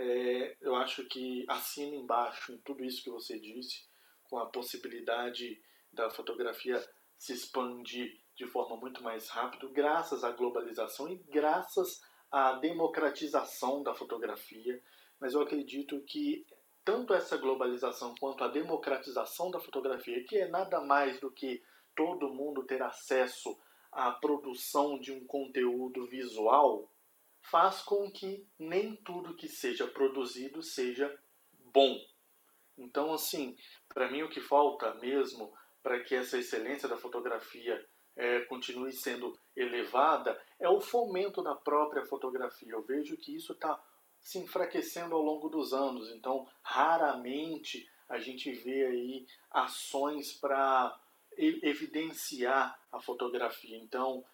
É, 0.00 0.56
eu 0.60 0.76
acho 0.76 1.04
que 1.06 1.44
assina 1.48 1.96
embaixo 1.96 2.52
em 2.52 2.58
tudo 2.58 2.84
isso 2.84 3.02
que 3.02 3.10
você 3.10 3.36
disse, 3.36 3.84
com 4.22 4.38
a 4.38 4.46
possibilidade 4.46 5.60
da 5.92 6.08
fotografia 6.08 6.80
se 7.18 7.32
expandir 7.32 8.16
de 8.36 8.46
forma 8.46 8.76
muito 8.76 9.02
mais 9.02 9.28
rápida, 9.28 9.66
graças 9.72 10.22
à 10.22 10.30
globalização 10.30 11.08
e 11.08 11.16
graças 11.16 12.00
à 12.30 12.52
democratização 12.52 13.82
da 13.82 13.92
fotografia. 13.92 14.80
mas 15.18 15.34
eu 15.34 15.40
acredito 15.40 16.00
que 16.02 16.46
tanto 16.84 17.12
essa 17.12 17.36
globalização 17.36 18.14
quanto 18.20 18.44
a 18.44 18.48
democratização 18.48 19.50
da 19.50 19.58
fotografia, 19.58 20.22
que 20.22 20.38
é 20.38 20.46
nada 20.46 20.80
mais 20.80 21.18
do 21.18 21.28
que 21.28 21.60
todo 21.96 22.32
mundo 22.32 22.62
ter 22.62 22.80
acesso 22.80 23.58
à 23.90 24.12
produção 24.12 24.96
de 25.00 25.10
um 25.10 25.26
conteúdo 25.26 26.06
visual, 26.06 26.88
faz 27.50 27.80
com 27.82 28.10
que 28.10 28.46
nem 28.58 28.96
tudo 28.96 29.34
que 29.34 29.48
seja 29.48 29.86
produzido 29.86 30.62
seja 30.62 31.16
bom. 31.72 32.00
Então, 32.76 33.12
assim, 33.12 33.56
para 33.88 34.10
mim 34.10 34.22
o 34.22 34.28
que 34.28 34.40
falta 34.40 34.94
mesmo 34.94 35.52
para 35.82 36.00
que 36.00 36.14
essa 36.14 36.38
excelência 36.38 36.88
da 36.88 36.96
fotografia 36.96 37.84
é, 38.16 38.40
continue 38.40 38.92
sendo 38.92 39.38
elevada 39.56 40.40
é 40.58 40.68
o 40.68 40.80
fomento 40.80 41.42
da 41.42 41.54
própria 41.54 42.04
fotografia. 42.06 42.72
Eu 42.72 42.82
vejo 42.82 43.16
que 43.16 43.34
isso 43.34 43.52
está 43.52 43.80
se 44.20 44.38
enfraquecendo 44.38 45.14
ao 45.14 45.22
longo 45.22 45.48
dos 45.48 45.72
anos, 45.72 46.10
então 46.10 46.46
raramente 46.62 47.88
a 48.08 48.18
gente 48.18 48.50
vê 48.52 48.86
aí 48.86 49.26
ações 49.50 50.32
para 50.32 50.98
evidenciar 51.36 52.78
a 52.90 53.00
fotografia. 53.00 53.76
Então, 53.76 54.24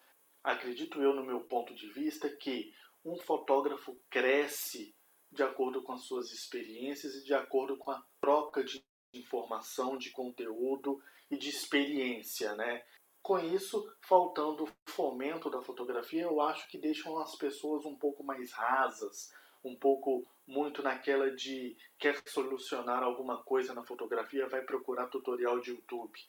acredito 0.43 1.01
eu, 1.01 1.13
no 1.13 1.23
meu 1.23 1.41
ponto 1.41 1.73
de 1.75 1.87
vista, 1.89 2.27
que 2.29 2.73
um 3.05 3.17
fotógrafo 3.17 3.95
cresce 4.09 4.93
de 5.31 5.43
acordo 5.43 5.83
com 5.83 5.93
as 5.93 6.03
suas 6.03 6.31
experiências 6.31 7.15
e 7.15 7.23
de 7.23 7.33
acordo 7.33 7.77
com 7.77 7.91
a 7.91 8.03
troca 8.19 8.63
de 8.63 8.83
informação, 9.13 9.97
de 9.97 10.09
conteúdo 10.09 11.01
e 11.29 11.37
de 11.37 11.49
experiência, 11.49 12.55
né? 12.55 12.83
Com 13.21 13.39
isso, 13.39 13.91
faltando 14.01 14.67
fomento 14.85 15.49
da 15.49 15.61
fotografia, 15.61 16.23
eu 16.23 16.41
acho 16.41 16.67
que 16.67 16.77
deixam 16.77 17.17
as 17.19 17.35
pessoas 17.35 17.85
um 17.85 17.95
pouco 17.95 18.23
mais 18.23 18.51
rasas, 18.51 19.31
um 19.63 19.75
pouco 19.75 20.25
muito 20.47 20.83
naquela 20.83 21.31
de 21.31 21.75
quer 21.97 22.21
solucionar 22.27 23.01
alguma 23.01 23.41
coisa 23.43 23.73
na 23.73 23.83
fotografia, 23.83 24.47
vai 24.47 24.61
procurar 24.61 25.07
tutorial 25.07 25.59
de 25.59 25.71
YouTube. 25.71 26.19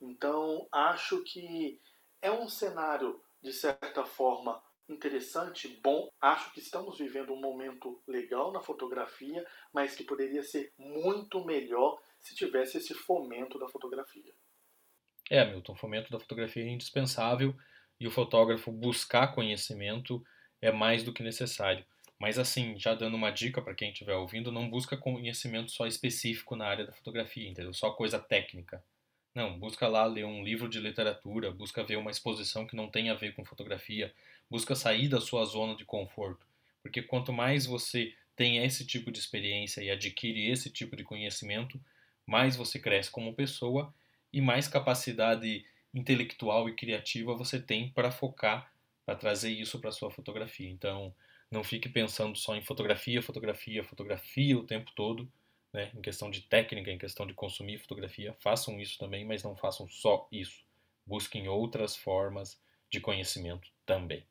Então, 0.00 0.66
acho 0.72 1.22
que 1.22 1.78
é 2.20 2.30
um 2.32 2.48
cenário, 2.48 3.20
de 3.40 3.52
certa 3.52 4.04
forma, 4.04 4.60
interessante, 4.92 5.68
bom. 5.82 6.10
Acho 6.20 6.52
que 6.52 6.60
estamos 6.60 6.98
vivendo 6.98 7.32
um 7.32 7.40
momento 7.40 8.00
legal 8.06 8.52
na 8.52 8.60
fotografia, 8.60 9.46
mas 9.72 9.94
que 9.94 10.04
poderia 10.04 10.42
ser 10.42 10.72
muito 10.78 11.44
melhor 11.44 11.98
se 12.20 12.34
tivesse 12.34 12.78
esse 12.78 12.94
fomento 12.94 13.58
da 13.58 13.68
fotografia. 13.68 14.32
É, 15.30 15.44
Milton, 15.44 15.72
o 15.72 15.76
fomento 15.76 16.10
da 16.10 16.18
fotografia 16.18 16.64
é 16.64 16.68
indispensável 16.68 17.54
e 17.98 18.06
o 18.06 18.10
fotógrafo 18.10 18.72
buscar 18.72 19.28
conhecimento 19.34 20.24
é 20.60 20.72
mais 20.72 21.02
do 21.02 21.12
que 21.12 21.22
necessário. 21.22 21.84
Mas 22.18 22.38
assim, 22.38 22.78
já 22.78 22.94
dando 22.94 23.16
uma 23.16 23.30
dica 23.30 23.62
para 23.62 23.74
quem 23.74 23.92
estiver 23.92 24.14
ouvindo, 24.14 24.52
não 24.52 24.68
busca 24.68 24.96
conhecimento 24.96 25.70
só 25.70 25.86
específico 25.86 26.54
na 26.54 26.66
área 26.66 26.84
da 26.84 26.92
fotografia, 26.92 27.48
entendeu? 27.48 27.72
Só 27.72 27.92
coisa 27.92 28.18
técnica. 28.18 28.84
Não, 29.40 29.58
busca 29.58 29.88
lá 29.88 30.04
ler 30.04 30.26
um 30.26 30.44
livro 30.44 30.68
de 30.68 30.78
literatura, 30.78 31.50
busca 31.50 31.82
ver 31.82 31.96
uma 31.96 32.10
exposição 32.10 32.66
que 32.66 32.76
não 32.76 32.90
tem 32.90 33.08
a 33.08 33.14
ver 33.14 33.34
com 33.34 33.42
fotografia, 33.42 34.12
busca 34.50 34.74
sair 34.74 35.08
da 35.08 35.18
sua 35.18 35.46
zona 35.46 35.74
de 35.74 35.82
conforto. 35.82 36.46
Porque 36.82 37.00
quanto 37.00 37.32
mais 37.32 37.64
você 37.64 38.14
tem 38.36 38.58
esse 38.62 38.86
tipo 38.86 39.10
de 39.10 39.18
experiência 39.18 39.80
e 39.80 39.90
adquire 39.90 40.50
esse 40.50 40.68
tipo 40.68 40.94
de 40.94 41.04
conhecimento, 41.04 41.80
mais 42.26 42.54
você 42.54 42.78
cresce 42.78 43.10
como 43.10 43.32
pessoa 43.32 43.94
e 44.30 44.42
mais 44.42 44.68
capacidade 44.68 45.64
intelectual 45.94 46.68
e 46.68 46.74
criativa 46.74 47.34
você 47.34 47.58
tem 47.58 47.88
para 47.88 48.10
focar, 48.10 48.70
para 49.06 49.16
trazer 49.16 49.52
isso 49.52 49.80
para 49.80 49.90
sua 49.90 50.10
fotografia. 50.10 50.68
Então, 50.68 51.14
não 51.50 51.64
fique 51.64 51.88
pensando 51.88 52.36
só 52.36 52.54
em 52.54 52.62
fotografia, 52.62 53.22
fotografia, 53.22 53.82
fotografia 53.82 54.58
o 54.58 54.66
tempo 54.66 54.92
todo, 54.94 55.32
né? 55.72 55.90
em 55.94 56.00
questão 56.00 56.30
de 56.30 56.42
técnica, 56.42 56.90
em 56.90 56.98
questão 56.98 57.26
de 57.26 57.34
consumir 57.34 57.78
fotografia. 57.78 58.34
Façam 58.40 58.80
isso 58.80 58.98
também, 58.98 59.24
mas 59.24 59.42
não 59.42 59.56
façam 59.56 59.88
só 59.88 60.28
isso. 60.30 60.64
Busquem 61.06 61.48
outras 61.48 61.96
formas 61.96 62.60
de 62.90 63.00
conhecimento 63.00 63.68
também. 63.86 64.24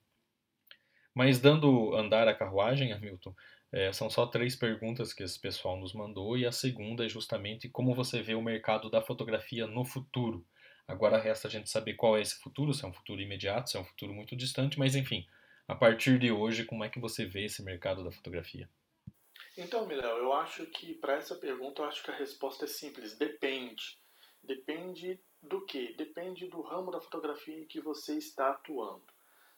Mas 1.14 1.40
dando 1.40 1.96
andar 1.96 2.28
à 2.28 2.34
carruagem, 2.34 2.94
Hamilton, 2.94 3.34
é, 3.72 3.92
são 3.92 4.10
só 4.10 4.26
três 4.26 4.56
perguntas 4.56 5.14
que 5.14 5.24
esse 5.24 5.40
pessoal 5.40 5.78
nos 5.78 5.94
mandou 5.94 6.38
e 6.38 6.46
a 6.46 6.52
segunda 6.52 7.06
é 7.06 7.10
justamente 7.10 7.70
como 7.70 7.94
você 7.94 8.22
vê 8.22 8.34
o 8.36 8.42
mercado 8.42 8.90
da 8.90 9.02
fotografia 9.02 9.68
no 9.68 9.86
futuro. 9.86 10.46
Agora 10.88 11.20
resta 11.20 11.48
a 11.48 11.52
gente 11.52 11.70
saber 11.70 11.94
qual 11.94 12.18
é 12.18 12.22
esse 12.22 12.36
futuro, 12.40 12.74
se 12.74 12.84
é 12.84 12.88
um 12.88 12.94
futuro 12.94 13.22
imediato, 13.22 13.70
se 13.70 13.78
é 13.78 13.80
um 13.80 13.86
futuro 13.86 14.14
muito 14.14 14.36
distante, 14.36 14.80
mas 14.80 14.96
enfim, 14.96 15.26
a 15.68 15.76
partir 15.76 16.18
de 16.18 16.32
hoje, 16.32 16.66
como 16.66 16.84
é 16.84 16.90
que 16.90 17.00
você 17.00 17.26
vê 17.26 17.46
esse 17.46 17.62
mercado 17.62 18.04
da 18.04 18.12
fotografia? 18.12 18.68
Então, 19.62 19.86
Miléo, 19.86 20.18
eu 20.20 20.32
acho 20.32 20.66
que 20.68 20.94
para 20.94 21.16
essa 21.16 21.36
pergunta 21.36 21.82
eu 21.82 21.86
acho 21.86 22.02
que 22.02 22.10
a 22.10 22.16
resposta 22.16 22.64
é 22.64 22.68
simples, 22.68 23.18
depende. 23.18 23.98
Depende 24.42 25.20
do 25.44 25.60
que? 25.66 25.92
Depende 25.96 26.48
do 26.48 26.62
ramo 26.62 26.90
da 26.90 27.02
fotografia 27.02 27.60
em 27.60 27.66
que 27.66 27.82
você 27.82 28.18
está 28.18 28.52
atuando. 28.52 29.04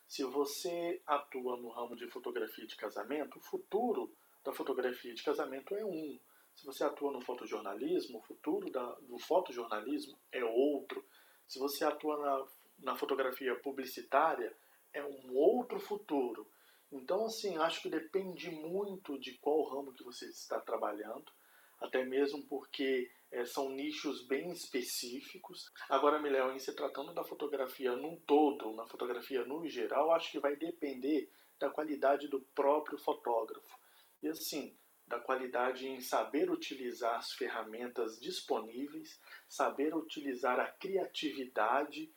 Se 0.08 0.24
você 0.24 1.00
atua 1.06 1.56
no 1.58 1.70
ramo 1.70 1.96
de 1.96 2.08
fotografia 2.08 2.66
de 2.66 2.76
casamento, 2.76 3.38
o 3.38 3.42
futuro 3.42 4.12
da 4.44 4.52
fotografia 4.52 5.14
de 5.14 5.22
casamento 5.22 5.76
é 5.76 5.86
um. 5.86 6.20
Se 6.56 6.66
você 6.66 6.84
atua 6.84 7.12
no 7.12 7.22
fotojornalismo, 7.22 8.18
o 8.18 8.24
futuro 8.24 8.72
da, 8.72 8.84
do 9.02 9.20
fotojornalismo 9.20 10.18
é 10.32 10.44
outro. 10.44 11.06
Se 11.48 11.60
você 11.60 11.86
atua 11.86 12.18
na, 12.18 12.92
na 12.92 12.98
fotografia 12.98 13.56
publicitária, 13.56 14.52
é 14.92 15.04
um 15.04 15.36
outro 15.36 15.80
futuro. 15.80 16.48
Então, 16.92 17.26
assim, 17.26 17.58
acho 17.58 17.82
que 17.82 17.90
depende 17.90 18.52
muito 18.52 19.18
de 19.20 19.38
qual 19.38 19.64
ramo 19.64 19.94
que 19.94 20.04
você 20.04 20.26
está 20.26 20.60
trabalhando, 20.60 21.32
até 21.80 22.04
mesmo 22.04 22.44
porque 22.48 23.10
é, 23.32 23.46
são 23.46 23.70
nichos 23.70 24.26
bem 24.28 24.52
específicos. 24.52 25.72
Agora, 25.90 26.22
Miléo, 26.22 26.52
em 26.52 26.60
se 26.60 26.74
tratando 26.74 27.14
da 27.14 27.24
fotografia 27.24 27.96
num 27.96 28.18
todo, 28.28 28.74
na 28.74 28.86
fotografia 28.86 29.46
no 29.46 29.68
geral, 29.68 30.12
acho 30.12 30.32
que 30.32 30.40
vai 30.40 30.56
depender 30.56 31.30
da 31.58 31.70
qualidade 31.70 32.28
do 32.28 32.42
próprio 32.54 32.98
fotógrafo. 32.98 33.80
E 34.22 34.28
assim, 34.28 34.76
da 35.08 35.20
qualidade 35.20 35.88
em 35.88 36.02
saber 36.02 36.50
utilizar 36.50 37.18
as 37.18 37.32
ferramentas 37.34 38.20
disponíveis, 38.20 39.20
saber 39.48 39.96
utilizar 39.96 40.60
a 40.60 40.68
criatividade 40.68 42.10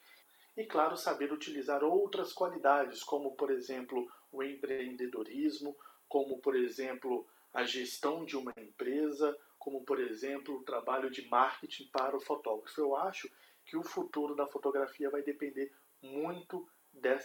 e, 0.57 0.65
claro, 0.65 0.97
saber 0.97 1.33
utilizar 1.33 1.83
outras 1.83 2.33
qualidades, 2.33 3.03
como, 3.03 3.35
por 3.35 3.51
exemplo, 3.51 4.09
o 4.35 4.43
empreendedorismo, 4.43 5.77
como, 6.09 6.39
por 6.39 6.57
exemplo, 6.57 7.27
a 7.53 7.65
gestão 7.65 8.25
de 8.25 8.37
uma 8.37 8.53
empresa, 8.57 9.37
como, 9.59 9.83
por 9.85 10.01
exemplo, 10.01 10.57
o 10.57 10.65
trabalho 10.65 11.11
de 11.11 11.27
marketing 11.29 11.89
para 11.93 12.17
o 12.17 12.21
fotógrafo. 12.21 12.81
Eu 12.81 12.97
acho 12.97 13.31
que 13.65 13.77
o 13.77 13.83
futuro 13.83 14.35
da 14.35 14.47
fotografia 14.47 15.09
vai 15.09 15.23
depender 15.23 15.73
muito 16.03 16.69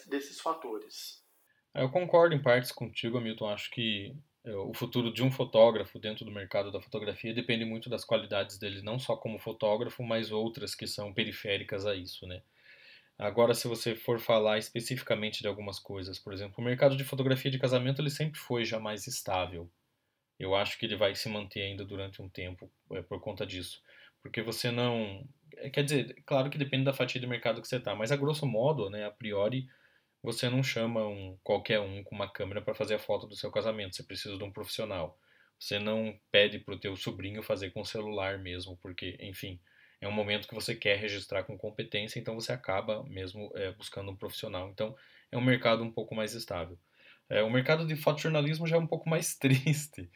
desses 0.05 0.39
fatores. 0.39 1.21
Eu 1.73 1.89
concordo 1.89 2.33
em 2.33 2.41
partes 2.41 2.71
contigo, 2.71 3.17
Hamilton. 3.17 3.49
Acho 3.49 3.69
que 3.71 4.15
é, 4.43 4.55
o 4.55 4.73
futuro 4.73 5.11
de 5.11 5.21
um 5.21 5.31
fotógrafo 5.31 5.99
dentro 5.99 6.25
do 6.25 6.31
mercado 6.31 6.71
da 6.71 6.81
fotografia 6.81 7.33
depende 7.33 7.65
muito 7.65 7.89
das 7.89 8.05
qualidades 8.05 8.57
dele, 8.57 8.81
não 8.81 8.97
só 8.97 9.15
como 9.15 9.37
fotógrafo, 9.37 10.03
mas 10.03 10.31
outras 10.31 10.73
que 10.73 10.87
são 10.87 11.13
periféricas 11.13 11.85
a 11.85 11.95
isso, 11.95 12.25
né? 12.25 12.41
Agora, 13.19 13.53
se 13.53 13.67
você 13.67 13.95
for 13.95 14.17
falar 14.17 14.57
especificamente 14.57 15.41
de 15.41 15.47
algumas 15.47 15.77
coisas, 15.77 16.17
por 16.17 16.31
exemplo, 16.31 16.55
o 16.57 16.63
mercado 16.63 16.95
de 16.95 17.03
fotografia 17.03 17.51
de 17.51 17.59
casamento 17.59 18.01
ele 18.01 18.09
sempre 18.09 18.39
foi 18.39 18.63
já 18.63 18.79
mais 18.79 19.07
estável. 19.07 19.69
Eu 20.39 20.55
acho 20.55 20.79
que 20.79 20.85
ele 20.85 20.95
vai 20.95 21.15
se 21.15 21.29
manter 21.29 21.63
ainda 21.63 21.85
durante 21.85 22.21
um 22.21 22.29
tempo 22.29 22.71
é, 22.91 23.01
por 23.01 23.19
conta 23.21 23.45
disso. 23.45 23.81
Porque 24.21 24.41
você 24.41 24.71
não. 24.71 25.27
É, 25.57 25.69
quer 25.69 25.83
dizer, 25.83 26.23
claro 26.25 26.49
que 26.49 26.57
depende 26.57 26.85
da 26.85 26.93
fatia 26.93 27.21
de 27.21 27.27
mercado 27.27 27.61
que 27.61 27.67
você 27.67 27.77
está, 27.77 27.95
mas 27.95 28.11
a 28.11 28.17
grosso 28.17 28.45
modo, 28.47 28.89
né, 28.89 29.05
a 29.05 29.11
priori, 29.11 29.67
você 30.23 30.49
não 30.49 30.63
chama 30.63 31.07
um, 31.07 31.38
qualquer 31.43 31.79
um 31.81 32.03
com 32.03 32.15
uma 32.15 32.29
câmera 32.31 32.61
para 32.61 32.73
fazer 32.75 32.95
a 32.95 32.99
foto 32.99 33.27
do 33.27 33.35
seu 33.35 33.51
casamento. 33.51 33.95
Você 33.95 34.03
precisa 34.03 34.38
de 34.38 34.43
um 34.43 34.51
profissional. 34.51 35.19
Você 35.59 35.79
não 35.79 36.17
pede 36.31 36.59
para 36.59 36.75
o 36.75 36.79
teu 36.79 36.95
sobrinho 36.95 37.43
fazer 37.43 37.71
com 37.71 37.81
o 37.81 37.85
celular 37.85 38.39
mesmo, 38.39 38.77
porque, 38.77 39.17
enfim, 39.21 39.59
é 40.01 40.07
um 40.07 40.11
momento 40.11 40.47
que 40.47 40.55
você 40.55 40.75
quer 40.75 40.97
registrar 40.97 41.43
com 41.43 41.57
competência, 41.57 42.19
então 42.19 42.35
você 42.35 42.51
acaba 42.51 43.03
mesmo 43.03 43.51
é, 43.55 43.71
buscando 43.71 44.11
um 44.11 44.15
profissional. 44.15 44.69
Então 44.69 44.95
é 45.31 45.37
um 45.37 45.41
mercado 45.41 45.83
um 45.83 45.91
pouco 45.91 46.15
mais 46.15 46.33
estável. 46.33 46.77
É, 47.29 47.43
o 47.43 47.49
mercado 47.49 47.85
de 47.85 47.95
fotojornalismo 47.95 48.67
já 48.67 48.75
é 48.77 48.79
um 48.79 48.87
pouco 48.87 49.07
mais 49.09 49.35
triste. 49.35 50.09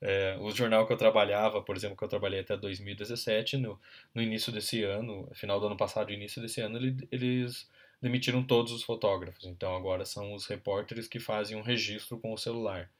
É, 0.00 0.36
o 0.40 0.50
jornal 0.50 0.86
que 0.86 0.92
eu 0.92 0.96
trabalhava, 0.96 1.62
por 1.62 1.76
exemplo, 1.76 1.96
que 1.96 2.04
eu 2.04 2.08
trabalhei 2.08 2.40
até 2.40 2.56
2017, 2.56 3.56
no, 3.56 3.80
no 4.14 4.22
início 4.22 4.52
desse 4.52 4.82
ano, 4.84 5.28
final 5.34 5.58
do 5.58 5.66
ano 5.66 5.76
passado, 5.76 6.12
início 6.12 6.40
desse 6.40 6.60
ano, 6.60 6.78
ele, 6.78 7.08
eles 7.10 7.68
demitiram 8.00 8.44
todos 8.44 8.72
os 8.72 8.82
fotógrafos. 8.82 9.44
Então 9.44 9.74
agora 9.74 10.04
são 10.04 10.34
os 10.34 10.46
repórteres 10.46 11.08
que 11.08 11.18
fazem 11.18 11.56
um 11.56 11.62
registro 11.62 12.18
com 12.18 12.32
o 12.32 12.38
celular. 12.38 12.90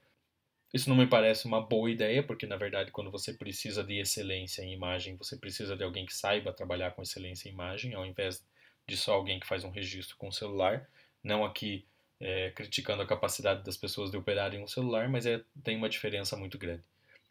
Isso 0.73 0.89
não 0.89 0.97
me 0.97 1.07
parece 1.07 1.47
uma 1.47 1.61
boa 1.61 1.91
ideia, 1.91 2.23
porque 2.23 2.47
na 2.47 2.57
verdade, 2.57 2.91
quando 2.91 3.11
você 3.11 3.33
precisa 3.33 3.83
de 3.83 3.99
excelência 3.99 4.63
em 4.63 4.73
imagem, 4.73 5.17
você 5.17 5.37
precisa 5.37 5.77
de 5.77 5.83
alguém 5.85 6.05
que 6.07 6.15
saiba 6.15 6.53
trabalhar 6.53 6.93
com 6.93 7.03
excelência 7.03 7.49
em 7.49 7.53
imagem, 7.53 7.95
ao 7.95 8.05
invés 8.05 8.47
de 8.87 8.97
só 8.97 9.15
alguém 9.15 9.41
que 9.41 9.47
faz 9.47 9.65
um 9.65 9.71
registro 9.71 10.17
com 10.17 10.29
o 10.29 10.33
celular. 10.33 10.89
Não 11.23 11.45
aqui 11.45 11.87
é, 12.21 12.51
criticando 12.51 13.03
a 13.03 13.07
capacidade 13.07 13.65
das 13.65 13.77
pessoas 13.77 14.11
de 14.11 14.17
operarem 14.17 14.63
um 14.63 14.67
celular, 14.67 15.09
mas 15.09 15.27
é, 15.27 15.43
tem 15.63 15.77
uma 15.77 15.89
diferença 15.89 16.37
muito 16.37 16.59
grande. 16.59 16.85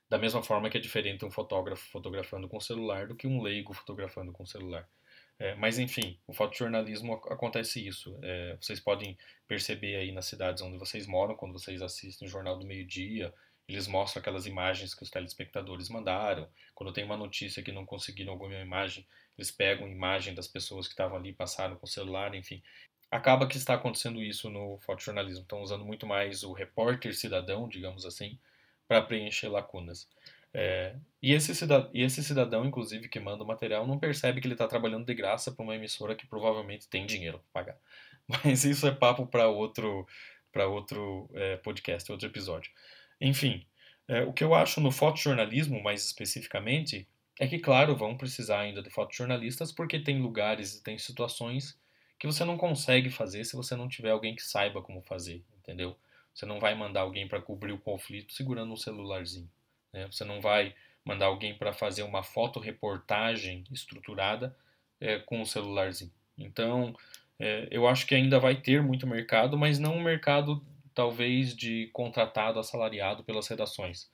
Da 0.10 0.18
mesma 0.18 0.44
forma 0.44 0.70
que 0.70 0.78
é 0.78 0.82
diferente 0.82 1.26
um 1.26 1.32
fotógrafo 1.32 1.90
fotografando 1.92 2.48
com 2.48 2.60
celular 2.60 3.08
do 3.08 3.16
que 3.16 3.28
um 3.28 3.42
leigo 3.42 3.74
fotografando 3.74 4.32
com 4.32 4.46
celular. 4.46 4.88
É, 5.40 5.54
mas 5.56 5.78
enfim, 5.78 6.20
o 6.26 6.34
fotojornalismo 6.34 7.14
acontece 7.14 7.86
isso. 7.86 8.18
É, 8.24 8.58
vocês 8.60 8.80
podem 8.80 9.18
perceber 9.48 9.96
aí 9.98 10.12
nas 10.12 10.26
cidades 10.26 10.62
onde 10.64 10.78
vocês 10.78 11.06
moram, 11.06 11.36
quando 11.36 11.54
vocês 11.54 11.82
assistem 11.82 12.28
o 12.28 12.32
Jornal 12.32 12.58
do 12.58 12.66
Meio 12.66 12.86
Dia, 12.86 13.34
eles 13.68 13.88
mostram 13.88 14.22
aquelas 14.22 14.46
imagens 14.46 14.96
que 14.96 15.04
os 15.04 15.12
telespectadores 15.12 15.90
mandaram. 15.90 16.48
Quando 16.74 16.94
tem 16.94 17.04
uma 17.04 17.18
notícia 17.18 17.62
que 17.62 17.72
não 17.72 17.86
conseguiram 17.86 18.34
alguma 18.34 18.56
imagem, 18.56 19.06
eles 19.38 19.52
pegam 19.52 19.88
imagem 19.88 20.34
das 20.34 20.48
pessoas 20.48 20.88
que 20.88 20.94
estavam 20.94 21.18
ali, 21.18 21.34
passaram 21.34 21.76
com 21.76 21.86
o 21.86 21.90
celular, 21.90 22.34
enfim. 22.34 22.64
Acaba 23.12 23.48
que 23.48 23.58
está 23.58 23.74
acontecendo 23.74 24.24
isso 24.24 24.50
no 24.50 24.80
fotojornalismo. 24.80 25.44
Estão 25.44 25.62
usando 25.62 25.86
muito 25.86 26.08
mais 26.08 26.44
o 26.44 26.54
repórter 26.54 27.14
cidadão, 27.14 27.68
digamos 27.68 28.06
assim, 28.06 28.40
para 28.88 29.02
preencher 29.02 29.50
lacunas. 29.50 30.08
É, 30.54 30.96
e, 31.22 31.34
esse 31.34 31.54
cidadão, 31.54 31.90
e 31.94 32.02
esse 32.04 32.24
cidadão, 32.24 32.66
inclusive, 32.66 33.10
que 33.10 33.20
manda 33.20 33.44
o 33.44 33.48
material, 33.48 33.86
não 33.86 34.00
percebe 34.00 34.42
que 34.42 34.48
ele 34.48 34.54
está 34.54 34.68
trabalhando 34.68 35.06
de 35.06 35.14
graça 35.14 35.52
para 35.52 35.64
uma 35.64 35.76
emissora 35.76 36.16
que 36.16 36.26
provavelmente 36.26 36.88
tem 36.88 37.06
dinheiro 37.06 37.40
para 37.52 37.64
pagar. 37.64 37.78
Mas 38.28 38.64
isso 38.64 38.88
é 38.88 38.92
papo 38.92 39.26
para 39.26 39.48
outro, 39.48 40.08
pra 40.52 40.68
outro 40.68 41.30
é, 41.34 41.58
podcast, 41.58 42.12
outro 42.12 42.28
episódio. 42.28 42.72
Enfim, 43.20 43.66
é, 44.08 44.22
o 44.24 44.34
que 44.34 44.44
eu 44.44 44.56
acho 44.56 44.80
no 44.82 44.92
fotojornalismo, 44.92 45.82
mais 45.82 46.06
especificamente, 46.06 47.08
é 47.40 47.48
que, 47.48 47.60
claro, 47.60 47.96
vão 47.96 48.18
precisar 48.18 48.62
ainda 48.62 48.82
de 48.82 48.90
fotojornalistas, 48.90 49.72
porque 49.72 50.00
tem 50.00 50.22
lugares 50.22 50.76
e 50.76 50.84
tem 50.84 50.98
situações 50.98 51.78
que 52.20 52.26
você 52.26 52.44
não 52.44 52.58
consegue 52.58 53.10
fazer 53.10 53.44
se 53.44 53.56
você 53.56 53.76
não 53.76 53.88
tiver 53.88 54.10
alguém 54.10 54.36
que 54.36 54.42
saiba 54.42 54.82
como 54.82 55.02
fazer, 55.02 55.44
entendeu? 55.60 55.96
Você 56.34 56.46
não 56.46 56.60
vai 56.60 56.74
mandar 56.74 57.02
alguém 57.02 57.28
para 57.28 57.42
cobrir 57.42 57.74
o 57.74 57.80
conflito 57.80 58.34
segurando 58.34 58.74
um 58.74 58.78
celularzinho. 58.78 59.50
Né? 59.94 60.08
Você 60.12 60.24
não 60.24 60.42
vai 60.42 60.76
mandar 61.04 61.28
alguém 61.28 61.56
para 61.56 61.74
fazer 61.74 62.04
uma 62.04 62.24
fotoreportagem 62.24 63.64
estruturada 63.72 64.56
é, 65.00 65.20
com 65.20 65.42
um 65.42 65.46
celularzinho. 65.46 66.12
Então, 66.38 66.96
é, 67.40 67.68
eu 67.72 67.88
acho 67.88 68.06
que 68.06 68.16
ainda 68.16 68.40
vai 68.40 68.56
ter 68.56 68.82
muito 68.82 69.08
mercado, 69.08 69.58
mas 69.58 69.80
não 69.80 69.96
um 69.96 70.04
mercado 70.04 70.64
talvez 70.94 71.56
de 71.56 71.90
contratado 71.94 72.60
assalariado 72.60 73.24
pelas 73.24 73.48
redações. 73.48 74.10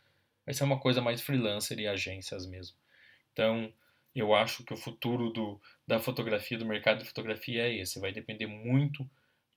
Vai 0.46 0.54
ser 0.54 0.66
uma 0.66 0.80
coisa 0.80 1.02
mais 1.02 1.22
freelancer 1.22 1.80
e 1.80 1.88
agências 1.88 2.46
mesmo. 2.46 2.76
Então, 3.32 3.72
eu 4.14 4.34
acho 4.34 4.64
que 4.64 4.74
o 4.74 4.78
futuro 4.78 5.30
do, 5.30 5.60
da 5.88 6.00
fotografia, 6.00 6.58
do 6.58 6.66
mercado 6.66 7.00
de 7.00 7.06
fotografia 7.06 7.64
é 7.64 7.74
esse. 7.76 8.00
Vai 8.00 8.12
depender 8.12 8.48
muito 8.48 9.10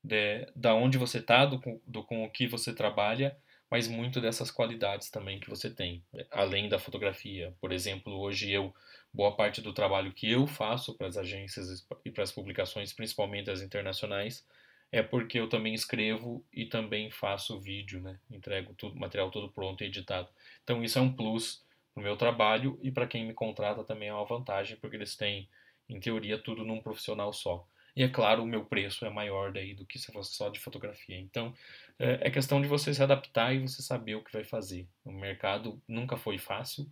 de, 0.03 0.47
da 0.55 0.75
onde 0.75 0.97
você 0.97 1.19
está, 1.19 1.45
do, 1.45 1.61
do, 1.87 2.05
com 2.05 2.25
o 2.25 2.31
que 2.31 2.47
você 2.47 2.73
trabalha, 2.73 3.37
mas 3.71 3.89
muito 3.89 4.21
dessas 4.21 4.51
qualidades 4.51 5.11
também 5.11 5.41
que 5.41 5.51
você 5.51 5.69
tem, 5.71 6.03
além 6.31 6.69
da 6.69 6.79
fotografia. 6.79 7.55
Por 7.61 7.73
exemplo, 7.73 8.13
hoje 8.15 8.51
eu, 8.51 8.75
boa 9.13 9.35
parte 9.35 9.61
do 9.61 9.73
trabalho 9.73 10.13
que 10.13 10.31
eu 10.31 10.47
faço 10.47 10.95
para 10.95 11.09
as 11.09 11.17
agências 11.17 11.85
e 12.05 12.11
para 12.11 12.23
as 12.23 12.33
publicações, 12.33 12.93
principalmente 12.93 13.51
as 13.51 13.61
internacionais, 13.61 14.45
é 14.93 15.03
porque 15.03 15.39
eu 15.39 15.49
também 15.49 15.75
escrevo 15.75 16.45
e 16.53 16.65
também 16.65 17.11
faço 17.11 17.59
vídeo, 17.59 18.01
né? 18.01 18.19
Entrego 18.31 18.73
tudo, 18.75 18.97
material 18.97 19.31
todo 19.31 19.51
pronto 19.51 19.83
e 19.83 19.87
editado. 19.87 20.29
Então 20.63 20.83
isso 20.83 20.99
é 20.99 21.03
um 21.03 21.13
plus 21.13 21.65
no 21.95 22.03
meu 22.03 22.17
trabalho 22.17 22.79
e 22.83 22.91
para 22.91 23.07
quem 23.07 23.25
me 23.27 23.35
contrata 23.35 23.83
também 23.83 24.09
é 24.09 24.15
uma 24.15 24.25
vantagem, 24.25 24.77
porque 24.77 24.97
eles 24.97 25.17
têm, 25.17 25.49
em 25.89 25.99
teoria, 25.99 26.39
tudo 26.39 26.65
num 26.65 26.81
profissional 26.81 27.33
só. 27.33 27.67
E 27.97 28.03
é 28.03 28.09
claro, 28.09 28.43
o 28.43 28.47
meu 28.47 28.63
preço 28.63 29.07
é 29.07 29.11
maior 29.11 29.51
daí 29.51 29.75
do 29.75 29.87
que 29.87 29.99
se 29.99 30.13
fosse 30.13 30.35
só 30.35 30.51
de 30.51 30.61
fotografia. 30.61 31.19
Então, 31.19 31.55
é, 31.99 32.29
é 32.29 32.31
questão 32.31 32.61
de 32.61 32.69
você 32.69 32.93
se 32.93 33.03
adaptar 33.03 33.55
e 33.55 33.67
você 33.67 33.81
saber 33.81 34.17
o 34.17 34.23
que 34.23 34.33
vai 34.33 34.45
fazer. 34.45 34.87
O 35.03 35.11
mercado 35.11 35.81
nunca 35.89 36.15
foi 36.19 36.37
fácil, 36.37 36.87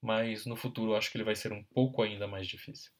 mas 0.00 0.46
no 0.46 0.56
futuro 0.56 0.92
eu 0.92 0.96
acho 0.96 1.12
que 1.12 1.18
ele 1.18 1.24
vai 1.24 1.36
ser 1.36 1.52
um 1.52 1.62
pouco 1.62 2.02
ainda 2.02 2.26
mais 2.26 2.46
difícil. 2.46 2.90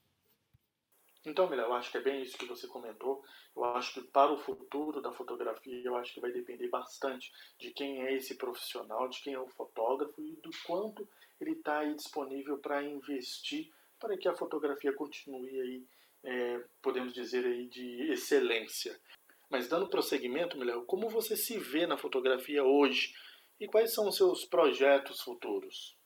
Então, 1.25 1.49
Mila, 1.49 1.62
eu 1.62 1.73
acho 1.73 1.90
que 1.90 1.96
é 1.96 2.03
bem 2.03 2.23
isso 2.23 2.37
que 2.37 2.44
você 2.44 2.66
comentou. 2.66 3.25
Eu 3.57 3.64
acho 3.64 3.94
que 3.94 4.03
para 4.03 4.31
o 4.31 4.38
futuro 4.38 5.01
da 5.01 5.12
fotografia, 5.12 5.83
eu 5.83 5.96
acho 5.96 6.12
que 6.14 6.20
vai 6.20 6.31
depender 6.31 6.68
bastante 6.68 7.33
de 7.59 7.70
quem 7.70 8.03
é 8.03 8.12
esse 8.12 8.35
profissional, 8.37 9.09
de 9.09 9.20
quem 9.23 9.33
é 9.33 9.40
o 9.40 9.49
fotógrafo 9.49 10.20
e 10.20 10.37
do 10.37 10.51
quanto 10.66 11.09
ele 11.40 11.53
está 11.53 11.79
aí 11.79 11.94
disponível 11.94 12.59
para 12.59 12.83
investir 12.83 13.70
para 13.99 14.16
que 14.16 14.29
a 14.29 14.35
fotografia 14.35 14.92
continue 14.92 15.61
aí 15.61 15.85
é, 16.24 16.61
podemos 16.83 17.12
dizer 17.12 17.44
aí, 17.44 17.66
de 17.68 18.11
excelência. 18.12 18.98
Mas 19.50 19.68
dando 19.68 19.88
prosseguimento, 19.88 20.59
Miléo, 20.59 20.85
como 20.85 21.09
você 21.09 21.37
se 21.37 21.59
vê 21.59 21.87
na 21.87 21.96
fotografia 21.96 22.62
hoje 22.62 23.14
e 23.61 23.66
quais 23.66 23.92
são 23.92 24.09
os 24.09 24.16
seus 24.16 24.44
projetos 24.44 25.20
futuros? 25.20 25.96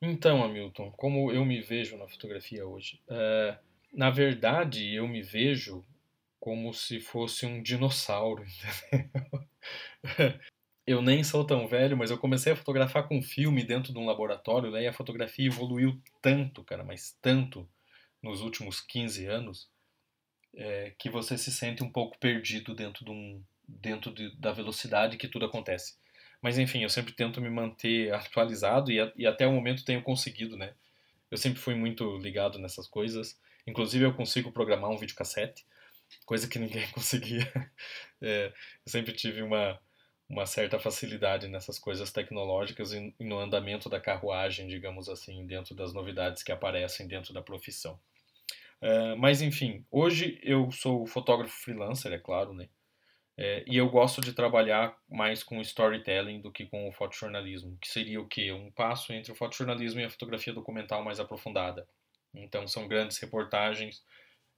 Então, 0.00 0.42
Hamilton, 0.42 0.90
como 0.92 1.30
eu 1.30 1.44
me 1.44 1.60
vejo 1.60 1.96
na 1.96 2.08
fotografia 2.08 2.66
hoje? 2.66 3.00
É, 3.08 3.58
na 3.92 4.10
verdade, 4.10 4.92
eu 4.94 5.06
me 5.06 5.22
vejo 5.22 5.84
como 6.40 6.72
se 6.72 6.98
fosse 6.98 7.46
um 7.46 7.62
dinossauro, 7.62 8.44
eu 10.84 11.00
nem 11.00 11.22
sou 11.22 11.46
tão 11.46 11.68
velho, 11.68 11.96
mas 11.96 12.10
eu 12.10 12.18
comecei 12.18 12.52
a 12.52 12.56
fotografar 12.56 13.06
com 13.06 13.22
filme 13.22 13.62
dentro 13.62 13.92
de 13.92 13.98
um 14.00 14.06
laboratório, 14.06 14.72
né? 14.72 14.82
E 14.82 14.86
a 14.88 14.92
fotografia 14.92 15.46
evoluiu 15.46 16.02
tanto, 16.20 16.64
cara, 16.64 16.82
mas 16.82 17.16
tanto 17.22 17.68
nos 18.22 18.40
últimos 18.40 18.80
15 18.80 19.26
anos, 19.26 19.68
é, 20.54 20.92
que 20.98 21.10
você 21.10 21.36
se 21.36 21.50
sente 21.50 21.82
um 21.82 21.90
pouco 21.90 22.18
perdido 22.18 22.74
dentro, 22.74 23.04
de 23.04 23.10
um, 23.10 23.42
dentro 23.66 24.12
de, 24.12 24.34
da 24.36 24.52
velocidade 24.52 25.16
que 25.16 25.28
tudo 25.28 25.46
acontece. 25.46 25.96
Mas 26.40 26.58
enfim, 26.58 26.82
eu 26.82 26.90
sempre 26.90 27.12
tento 27.12 27.40
me 27.40 27.48
manter 27.48 28.12
atualizado 28.12 28.90
e, 28.90 28.96
e 29.16 29.26
até 29.26 29.46
o 29.46 29.52
momento 29.52 29.84
tenho 29.84 30.02
conseguido, 30.02 30.56
né? 30.56 30.74
Eu 31.30 31.38
sempre 31.38 31.60
fui 31.60 31.74
muito 31.74 32.18
ligado 32.18 32.58
nessas 32.58 32.86
coisas. 32.86 33.40
Inclusive 33.66 34.04
eu 34.04 34.12
consigo 34.12 34.52
programar 34.52 34.90
um 34.90 34.98
videocassete, 34.98 35.64
coisa 36.26 36.48
que 36.48 36.58
ninguém 36.58 36.86
conseguia. 36.92 37.50
É, 38.20 38.46
eu 38.84 38.90
sempre 38.90 39.12
tive 39.12 39.40
uma, 39.42 39.80
uma 40.28 40.46
certa 40.46 40.78
facilidade 40.78 41.48
nessas 41.48 41.78
coisas 41.78 42.10
tecnológicas 42.12 42.92
e 42.92 43.14
no 43.20 43.38
andamento 43.38 43.88
da 43.88 44.00
carruagem, 44.00 44.66
digamos 44.66 45.08
assim, 45.08 45.46
dentro 45.46 45.74
das 45.74 45.94
novidades 45.94 46.42
que 46.42 46.52
aparecem 46.52 47.06
dentro 47.06 47.32
da 47.32 47.40
profissão. 47.40 47.98
Uh, 48.82 49.16
mas 49.16 49.40
enfim, 49.40 49.86
hoje 49.90 50.40
eu 50.42 50.70
sou 50.72 51.06
fotógrafo 51.06 51.54
freelancer, 51.62 52.12
é 52.12 52.18
claro, 52.18 52.52
né? 52.52 52.68
É, 53.38 53.64
e 53.66 53.76
eu 53.76 53.88
gosto 53.88 54.20
de 54.20 54.32
trabalhar 54.34 54.94
mais 55.08 55.42
com 55.42 55.60
storytelling 55.60 56.40
do 56.40 56.52
que 56.52 56.66
com 56.66 56.88
o 56.88 56.92
fotojornalismo, 56.92 57.78
que 57.80 57.88
seria 57.88 58.20
o 58.20 58.26
quê? 58.26 58.52
Um 58.52 58.70
passo 58.70 59.12
entre 59.12 59.32
o 59.32 59.34
fotojornalismo 59.34 60.00
e 60.00 60.04
a 60.04 60.10
fotografia 60.10 60.52
documental 60.52 61.02
mais 61.02 61.18
aprofundada. 61.18 61.88
Então 62.34 62.66
são 62.68 62.86
grandes 62.86 63.18
reportagens, 63.18 64.04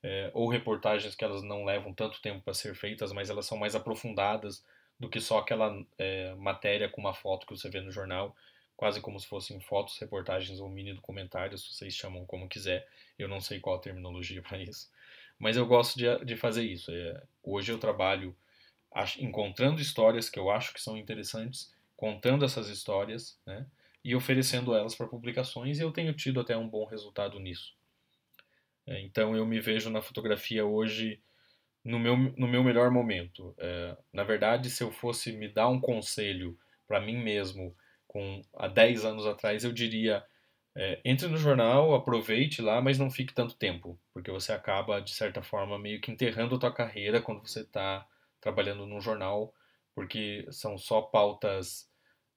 é, 0.02 0.30
ou 0.34 0.48
reportagens 0.48 1.14
que 1.14 1.24
elas 1.24 1.42
não 1.42 1.64
levam 1.64 1.94
tanto 1.94 2.20
tempo 2.20 2.42
para 2.42 2.54
ser 2.54 2.74
feitas, 2.74 3.12
mas 3.12 3.30
elas 3.30 3.46
são 3.46 3.58
mais 3.58 3.74
aprofundadas 3.76 4.64
do 4.98 5.08
que 5.08 5.20
só 5.20 5.38
aquela 5.38 5.84
é, 5.98 6.34
matéria 6.34 6.88
com 6.88 7.00
uma 7.00 7.14
foto 7.14 7.46
que 7.46 7.56
você 7.56 7.70
vê 7.70 7.80
no 7.80 7.92
jornal 7.92 8.34
quase 8.76 9.00
como 9.00 9.18
se 9.18 9.26
fossem 9.26 9.60
fotos, 9.60 9.98
reportagens 9.98 10.60
ou 10.60 10.68
mini 10.68 10.92
documentários, 10.92 11.66
vocês 11.66 11.94
chamam 11.94 12.24
como 12.26 12.48
quiser. 12.48 12.86
Eu 13.18 13.28
não 13.28 13.40
sei 13.40 13.60
qual 13.60 13.76
a 13.76 13.80
terminologia 13.80 14.42
para 14.42 14.58
isso. 14.58 14.90
Mas 15.38 15.56
eu 15.56 15.66
gosto 15.66 15.96
de, 15.96 16.24
de 16.24 16.36
fazer 16.36 16.64
isso. 16.64 16.90
É, 16.90 17.22
hoje 17.42 17.72
eu 17.72 17.78
trabalho 17.78 18.36
encontrando 19.18 19.80
histórias 19.80 20.30
que 20.30 20.38
eu 20.38 20.50
acho 20.50 20.72
que 20.72 20.80
são 20.80 20.96
interessantes, 20.96 21.74
contando 21.96 22.44
essas 22.44 22.68
histórias, 22.68 23.38
né? 23.44 23.66
E 24.04 24.14
oferecendo 24.14 24.74
elas 24.74 24.94
para 24.94 25.06
publicações, 25.06 25.78
e 25.78 25.82
eu 25.82 25.90
tenho 25.90 26.12
tido 26.12 26.38
até 26.38 26.56
um 26.56 26.68
bom 26.68 26.84
resultado 26.84 27.40
nisso. 27.40 27.74
É, 28.86 29.00
então 29.00 29.34
eu 29.34 29.46
me 29.46 29.60
vejo 29.60 29.90
na 29.90 30.02
fotografia 30.02 30.64
hoje 30.64 31.20
no 31.82 31.98
meu, 31.98 32.16
no 32.16 32.46
meu 32.46 32.62
melhor 32.62 32.90
momento. 32.90 33.54
É, 33.58 33.96
na 34.12 34.24
verdade, 34.24 34.70
se 34.70 34.82
eu 34.82 34.90
fosse 34.90 35.32
me 35.32 35.48
dar 35.48 35.68
um 35.68 35.80
conselho 35.80 36.58
para 36.86 37.00
mim 37.00 37.16
mesmo 37.16 37.74
com 38.14 38.40
há 38.54 38.68
10 38.68 39.04
anos 39.04 39.26
atrás, 39.26 39.64
eu 39.64 39.72
diria: 39.72 40.24
é, 40.76 41.00
entre 41.04 41.26
no 41.28 41.36
jornal, 41.36 41.94
aproveite 41.94 42.62
lá, 42.62 42.80
mas 42.80 42.98
não 42.98 43.10
fique 43.10 43.34
tanto 43.34 43.56
tempo, 43.56 43.98
porque 44.12 44.30
você 44.30 44.52
acaba, 44.52 45.00
de 45.00 45.12
certa 45.12 45.42
forma, 45.42 45.78
meio 45.78 46.00
que 46.00 46.12
enterrando 46.12 46.54
a 46.54 46.58
tua 46.58 46.72
carreira 46.72 47.20
quando 47.20 47.40
você 47.46 47.62
está 47.62 48.06
trabalhando 48.40 48.86
num 48.86 49.00
jornal, 49.00 49.52
porque 49.94 50.46
são 50.50 50.78
só 50.78 51.02
pautas 51.02 51.90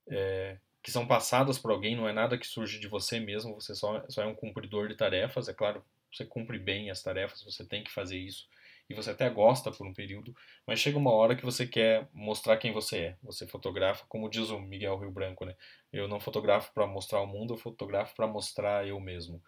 é, 0.10 0.58
que 0.84 0.92
são 0.92 1.08
passadas 1.08 1.60
por 1.60 1.72
alguém, 1.72 1.96
não 1.96 2.10
é 2.10 2.14
nada 2.14 2.38
que 2.38 2.48
surge 2.48 2.80
de 2.80 2.88
você 2.88 3.20
mesmo, 3.20 3.54
você 3.56 3.76
só, 3.76 4.04
só 4.10 4.24
é 4.24 4.26
um 4.26 4.36
cumpridor 4.36 4.88
de 4.88 4.96
tarefas, 4.96 5.48
é 5.48 5.54
claro, 5.54 5.84
você 6.12 6.26
cumpre 6.26 6.58
bem 6.58 6.90
as 6.90 7.04
tarefas, 7.04 7.44
você 7.44 7.66
tem 7.66 7.84
que 7.84 7.92
fazer 7.92 8.18
isso 8.18 8.48
e 8.90 8.94
você 8.94 9.12
até 9.12 9.30
gosta 9.30 9.72
por 9.72 9.86
um 9.86 9.94
período, 9.94 10.34
mas 10.66 10.80
chega 10.80 10.98
uma 10.98 11.12
hora 11.12 11.36
que 11.36 11.44
você 11.44 11.68
quer 11.68 12.08
mostrar 12.14 12.58
quem 12.58 12.72
você 12.72 12.98
é. 12.98 13.18
Você 13.24 13.46
fotografa, 13.48 14.06
como 14.08 14.30
diz 14.30 14.50
o 14.50 14.60
Miguel 14.60 14.98
Rio 14.98 15.12
Branco, 15.12 15.46
né? 15.46 15.56
Eu 15.92 16.08
não 16.08 16.20
fotografo 16.20 16.74
para 16.74 16.88
mostrar 16.88 17.22
o 17.22 17.28
mundo, 17.28 17.54
eu 17.54 17.58
fotografo 17.58 18.16
para 18.16 18.28
mostrar 18.28 18.88
eu 18.88 19.00
mesmo. 19.00 19.42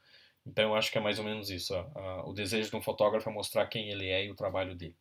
Então 0.45 0.69
eu 0.69 0.75
acho 0.75 0.91
que 0.91 0.97
é 0.97 1.01
mais 1.01 1.19
ou 1.19 1.25
menos 1.25 1.49
isso. 1.49 1.73
o 2.25 2.33
desejo 2.33 2.69
de 2.69 2.75
um 2.75 2.81
fotógrafo 2.81 3.29
é 3.29 3.33
mostrar 3.33 3.67
quem 3.67 3.89
ele 3.89 4.07
é 4.07 4.25
e 4.25 4.31
o 4.31 4.35
trabalho 4.35 4.75
dele. 4.75 4.95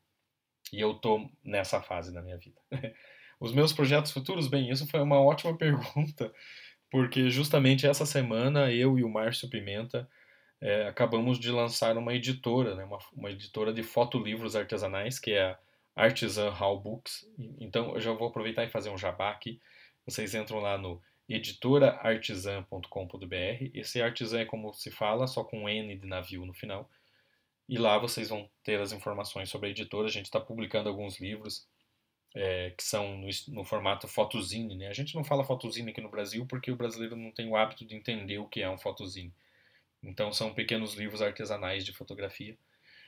E 0.72 0.80
eu 0.80 0.94
tô 0.94 1.28
nessa 1.42 1.80
fase 1.80 2.12
da 2.12 2.22
minha 2.22 2.36
vida. 2.36 2.60
Os 3.40 3.52
meus 3.52 3.72
projetos 3.72 4.10
futuros, 4.10 4.48
bem, 4.48 4.68
isso 4.70 4.86
foi 4.88 5.00
uma 5.00 5.20
ótima 5.20 5.54
pergunta, 5.58 6.32
porque 6.90 7.30
justamente 7.30 7.86
essa 7.86 8.04
semana 8.04 8.72
eu 8.72 8.98
e 8.98 9.04
o 9.04 9.08
Márcio 9.08 9.48
Pimenta 9.48 10.08
é, 10.60 10.88
acabamos 10.88 11.38
de 11.38 11.50
lançar 11.50 11.96
uma 11.96 12.14
editora, 12.14 12.74
né, 12.74 12.84
uma, 12.84 12.98
uma 13.12 13.30
editora 13.30 13.72
de 13.72 13.82
fotolivros 13.82 14.56
artesanais, 14.56 15.18
que 15.18 15.32
é 15.32 15.42
a 15.42 15.58
Artisan 15.94 16.50
Hall 16.50 16.80
Books. 16.80 17.26
Então 17.60 17.94
eu 17.94 18.00
já 18.00 18.12
vou 18.12 18.28
aproveitar 18.28 18.64
e 18.64 18.70
fazer 18.70 18.90
um 18.90 18.98
jabá 18.98 19.30
aqui. 19.30 19.60
Vocês 20.06 20.34
entram 20.34 20.60
lá 20.60 20.78
no 20.78 21.02
editoraartisan.com.br. 21.28 23.70
Esse 23.74 24.00
artisan 24.00 24.40
é 24.40 24.44
como 24.44 24.72
se 24.72 24.90
fala, 24.90 25.26
só 25.26 25.44
com 25.44 25.68
N 25.68 25.96
de 25.96 26.06
navio 26.06 26.46
no 26.46 26.54
final. 26.54 26.88
E 27.68 27.76
lá 27.76 27.98
vocês 27.98 28.30
vão 28.30 28.48
ter 28.64 28.80
as 28.80 28.92
informações 28.92 29.50
sobre 29.50 29.68
a 29.68 29.70
editora. 29.70 30.08
A 30.08 30.10
gente 30.10 30.24
está 30.24 30.40
publicando 30.40 30.88
alguns 30.88 31.20
livros 31.20 31.68
é, 32.34 32.70
que 32.70 32.82
são 32.82 33.18
no, 33.18 33.28
no, 33.48 33.64
formato 33.64 34.08
fotozine. 34.08 34.74
Né? 34.74 34.88
A 34.88 34.94
gente 34.94 35.14
não 35.14 35.22
fala 35.22 35.44
fotozine 35.44 35.90
aqui 35.90 36.00
no 36.00 36.08
Brasil 36.08 36.46
porque 36.46 36.70
o 36.70 36.76
brasileiro 36.76 37.14
não 37.14 37.30
tem 37.30 37.48
o 37.48 37.56
hábito 37.56 37.84
de 37.84 37.94
entender 37.94 38.38
o 38.38 38.46
que 38.46 38.62
é 38.62 38.70
um 38.70 38.78
fotozine. 38.78 39.34
Então 40.02 40.32
são 40.32 40.54
pequenos 40.54 40.94
livros 40.94 41.22
artesanais 41.22 41.84
de 41.84 41.92
fotografia. 41.92 42.56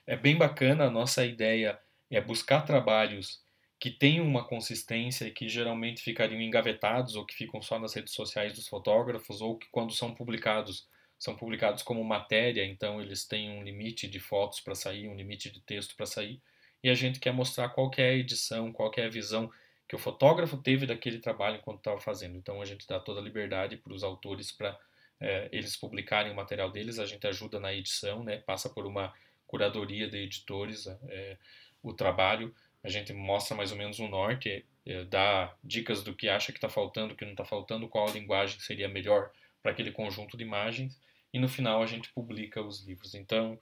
É 0.06 0.16
bem 0.16 0.36
bacana, 0.36 0.84
a 0.84 0.90
nossa 0.90 1.24
ideia 1.24 1.78
é 2.10 2.20
buscar 2.20 2.62
trabalhos 2.62 3.42
que 3.78 3.90
tenham 3.90 4.26
uma 4.26 4.44
consistência 4.44 5.24
e 5.26 5.30
que 5.30 5.48
geralmente 5.48 6.02
ficariam 6.02 6.40
engavetados 6.40 7.16
ou 7.16 7.24
que 7.24 7.34
ficam 7.34 7.62
só 7.62 7.78
nas 7.78 7.94
redes 7.94 8.12
sociais 8.12 8.52
dos 8.52 8.68
fotógrafos 8.68 9.40
ou 9.40 9.56
que 9.56 9.68
quando 9.70 9.92
são 9.92 10.14
publicados 10.14 10.88
são 11.18 11.36
publicados 11.36 11.82
como 11.82 12.02
matéria, 12.02 12.64
então 12.64 12.98
eles 12.98 13.26
têm 13.26 13.50
um 13.50 13.62
limite 13.62 14.08
de 14.08 14.18
fotos 14.18 14.58
para 14.58 14.74
sair, 14.74 15.06
um 15.06 15.14
limite 15.14 15.50
de 15.50 15.60
texto 15.60 15.94
para 15.94 16.06
sair 16.06 16.40
e 16.82 16.88
a 16.88 16.94
gente 16.94 17.20
quer 17.20 17.32
mostrar 17.32 17.68
qual 17.68 17.90
é 17.98 18.08
a 18.08 18.14
edição, 18.14 18.72
qual 18.72 18.90
é 18.96 19.04
a 19.04 19.10
visão 19.10 19.50
que 19.86 19.94
o 19.94 19.98
fotógrafo 19.98 20.56
teve 20.56 20.86
daquele 20.86 21.18
trabalho 21.18 21.56
enquanto 21.56 21.78
estava 21.78 22.00
fazendo. 22.00 22.36
Então 22.36 22.62
a 22.62 22.64
gente 22.64 22.86
dá 22.86 22.98
toda 22.98 23.20
a 23.20 23.22
liberdade 23.22 23.76
para 23.76 23.92
os 23.92 24.02
autores 24.02 24.50
para 24.50 24.78
é, 25.20 25.48
eles 25.52 25.76
publicarem 25.76 26.32
o 26.32 26.36
material 26.36 26.70
deles, 26.70 26.98
a 26.98 27.06
gente 27.06 27.26
ajuda 27.26 27.60
na 27.60 27.72
edição, 27.72 28.24
né, 28.24 28.38
passa 28.38 28.68
por 28.68 28.86
uma 28.86 29.12
curadoria 29.46 30.08
de 30.08 30.16
editores 30.18 30.86
é, 30.86 31.36
o 31.82 31.92
trabalho, 31.92 32.54
a 32.82 32.88
gente 32.88 33.12
mostra 33.12 33.56
mais 33.56 33.72
ou 33.72 33.78
menos 33.78 33.98
o 33.98 34.08
norte, 34.08 34.64
é, 34.86 35.04
dá 35.04 35.54
dicas 35.62 36.02
do 36.02 36.14
que 36.14 36.28
acha 36.28 36.52
que 36.52 36.58
está 36.58 36.68
faltando, 36.68 37.14
o 37.14 37.16
que 37.16 37.24
não 37.24 37.32
está 37.32 37.44
faltando, 37.44 37.88
qual 37.88 38.08
a 38.08 38.12
linguagem 38.12 38.58
seria 38.60 38.88
melhor 38.88 39.30
para 39.62 39.72
aquele 39.72 39.92
conjunto 39.92 40.36
de 40.36 40.44
imagens, 40.44 40.98
e 41.32 41.38
no 41.38 41.48
final 41.48 41.82
a 41.82 41.86
gente 41.86 42.12
publica 42.12 42.62
os 42.62 42.84
livros. 42.86 43.14
Então, 43.14 43.58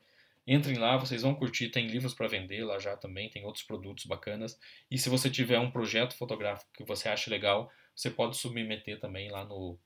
Entrem 0.51 0.79
lá, 0.79 0.97
vocês 0.97 1.21
vão 1.21 1.35
curtir. 1.35 1.69
Tem 1.69 1.87
livros 1.87 2.15
para 2.15 2.27
vender 2.27 2.65
lá 2.65 2.79
já 2.79 2.97
também, 2.97 3.29
tem 3.29 3.45
outros 3.45 3.63
produtos 3.63 4.07
bacanas. 4.07 4.59
E 4.91 4.97
se 4.97 5.11
você 5.11 5.29
tiver 5.29 5.59
um 5.59 5.71
projeto 5.71 6.17
fotográfico 6.17 6.73
que 6.73 6.85
você 6.85 7.07
acha 7.07 7.31
legal, 7.31 7.71
você 7.95 8.09
pode 8.11 8.35
submeter 8.35 8.99
também 8.99 9.31
lá 9.31 9.45
no, 9.45 9.79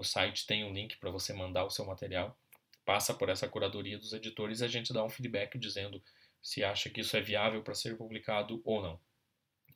no 0.00 0.04
site. 0.04 0.46
Tem 0.46 0.64
um 0.64 0.72
link 0.72 0.96
para 0.96 1.10
você 1.10 1.32
mandar 1.32 1.64
o 1.64 1.70
seu 1.70 1.84
material. 1.84 2.36
Passa 2.84 3.12
por 3.12 3.28
essa 3.28 3.46
curadoria 3.46 3.98
dos 3.98 4.12
editores 4.12 4.60
e 4.60 4.64
a 4.64 4.68
gente 4.68 4.92
dá 4.92 5.04
um 5.04 5.10
feedback 5.10 5.58
dizendo 5.58 6.02
se 6.42 6.64
acha 6.64 6.88
que 6.88 7.02
isso 7.02 7.16
é 7.16 7.20
viável 7.20 7.62
para 7.62 7.74
ser 7.74 7.96
publicado 7.96 8.62
ou 8.64 8.82
não. 8.82 8.98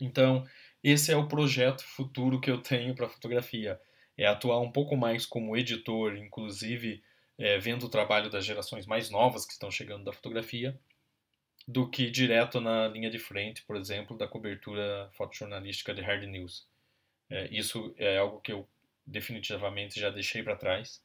Então, 0.01 0.45
esse 0.83 1.13
é 1.13 1.17
o 1.17 1.29
projeto 1.29 1.85
futuro 1.85 2.41
que 2.41 2.51
eu 2.51 2.61
tenho 2.61 2.95
para 2.95 3.09
fotografia. 3.09 3.79
É 4.17 4.27
atuar 4.27 4.61
um 4.61 4.73
pouco 4.73 4.97
mais 4.97 5.27
como 5.27 5.57
editor, 5.57 6.17
inclusive 6.17 7.03
é, 7.37 7.59
vendo 7.59 7.85
o 7.85 7.91
trabalho 7.91 8.31
das 8.31 8.45
gerações 8.45 8.87
mais 8.87 9.11
novas 9.11 9.45
que 9.45 9.53
estão 9.53 9.71
chegando 9.71 10.05
da 10.05 10.13
fotografia, 10.13 10.79
do 11.69 11.89
que 11.89 12.11
direto 12.11 12.61
na 12.61 12.89
linha 12.89 13.11
de 13.11 13.19
frente, 13.19 13.63
por 13.65 13.77
exemplo, 13.77 14.17
da 14.17 14.27
cobertura 14.27 15.11
fotojornalística 15.13 15.93
de 15.93 16.01
hard 16.01 16.25
news. 16.25 16.67
É, 17.29 17.49
isso 17.51 17.95
é 17.99 18.19
algo 18.19 18.41
que 18.41 18.53
eu 18.53 18.67
definitivamente 19.07 20.01
já 20.01 20.11
deixei 20.11 20.43
para 20.43 20.57
trás. 20.57 21.03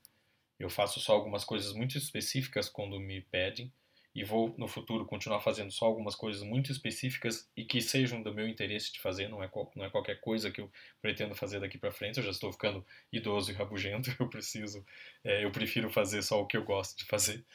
Eu 0.60 0.70
faço 0.70 1.00
só 1.00 1.14
algumas 1.14 1.46
coisas 1.46 1.74
muito 1.74 1.98
específicas 1.98 2.70
quando 2.70 3.00
me 3.00 3.22
pedem, 3.22 3.72
e 4.14 4.24
vou 4.24 4.54
no 4.58 4.68
futuro 4.68 5.06
continuar 5.06 5.40
fazendo 5.40 5.72
só 5.72 5.86
algumas 5.86 6.16
coisas 6.16 6.42
muito 6.42 6.72
específicas 6.72 7.50
e 7.56 7.64
que 7.64 7.80
sejam 7.82 8.22
do 8.22 8.34
meu 8.34 8.48
interesse 8.48 8.92
de 8.92 9.00
fazer, 9.00 9.28
não 9.28 9.44
é, 9.44 9.50
não 9.76 9.86
é 9.86 9.90
qualquer 9.90 10.20
coisa 10.20 10.52
que 10.52 10.60
eu 10.62 10.72
pretendo 11.02 11.36
fazer 11.36 11.60
daqui 11.60 11.78
para 11.78 11.92
frente, 11.92 12.18
eu 12.18 12.24
já 12.24 12.32
estou 12.32 12.52
ficando 12.52 12.86
idoso 13.12 13.52
e 13.52 13.54
rabugento, 13.54 14.14
eu 14.20 14.28
preciso, 14.28 14.86
é, 15.24 15.46
eu 15.46 15.52
prefiro 15.52 15.90
fazer 15.90 16.22
só 16.24 16.42
o 16.42 16.48
que 16.48 16.58
eu 16.58 16.64
gosto 16.64 16.98
de 16.98 17.06
fazer. 17.06 17.46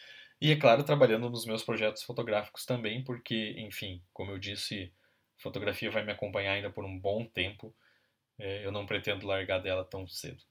E 0.41 0.51
é 0.53 0.57
claro, 0.57 0.85
trabalhando 0.85 1.29
nos 1.29 1.45
meus 1.45 1.63
projetos 1.63 2.03
fotográficos 2.03 2.65
também, 2.65 3.03
porque, 3.03 3.55
enfim, 3.59 4.01
como 4.13 4.31
eu 4.31 4.39
disse, 4.39 4.93
fotografia 5.39 5.91
vai 5.91 6.05
me 6.05 6.13
acompanhar 6.13 6.53
ainda 6.53 6.71
por 6.71 6.85
um 6.85 6.99
bom 6.99 7.25
tempo, 7.25 7.75
eu 8.39 8.73
não 8.73 8.87
pretendo 8.87 9.27
largar 9.27 9.59
dela 9.59 9.85
tão 9.85 10.07
cedo. 10.07 10.43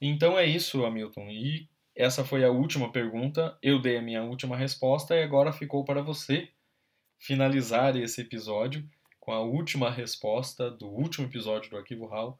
Então 0.00 0.38
é 0.38 0.46
isso, 0.46 0.84
Hamilton, 0.84 1.28
e 1.30 1.68
essa 1.94 2.24
foi 2.24 2.44
a 2.44 2.50
última 2.50 2.92
pergunta, 2.92 3.58
eu 3.62 3.80
dei 3.80 3.96
a 3.96 4.02
minha 4.02 4.22
última 4.22 4.56
resposta 4.56 5.14
e 5.14 5.22
agora 5.22 5.52
ficou 5.52 5.84
para 5.84 6.02
você 6.02 6.50
finalizar 7.18 7.96
esse 7.96 8.20
episódio 8.20 8.88
com 9.18 9.32
a 9.32 9.40
última 9.40 9.90
resposta 9.90 10.70
do 10.70 10.86
último 10.86 11.26
episódio 11.26 11.70
do 11.70 11.76
Arquivo 11.76 12.06
RAW. 12.06 12.38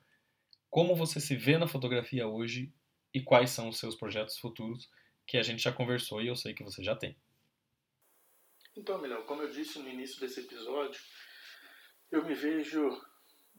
Como 0.68 0.94
você 0.94 1.18
se 1.18 1.35
vê 1.35 1.57
na 1.57 1.66
fotografia 1.66 2.29
hoje 2.29 2.70
e 3.14 3.22
quais 3.22 3.50
são 3.50 3.70
os 3.70 3.79
seus 3.79 3.94
projetos 3.94 4.38
futuros 4.38 4.90
que 5.26 5.38
a 5.38 5.42
gente 5.42 5.62
já 5.62 5.72
conversou 5.72 6.20
e 6.20 6.29
eu 6.29 6.37
sei 6.37 6.52
que 6.52 6.62
você 6.62 6.85
já 6.85 6.94
tem. 6.94 7.16
Então, 8.76 9.00
Milão, 9.00 9.22
como 9.22 9.42
eu 9.42 9.50
disse 9.50 9.79
no 9.79 9.88
início 9.88 10.20
desse 10.20 10.40
episódio, 10.40 11.00
eu 12.12 12.22
me 12.24 12.35
vejo 12.35 12.90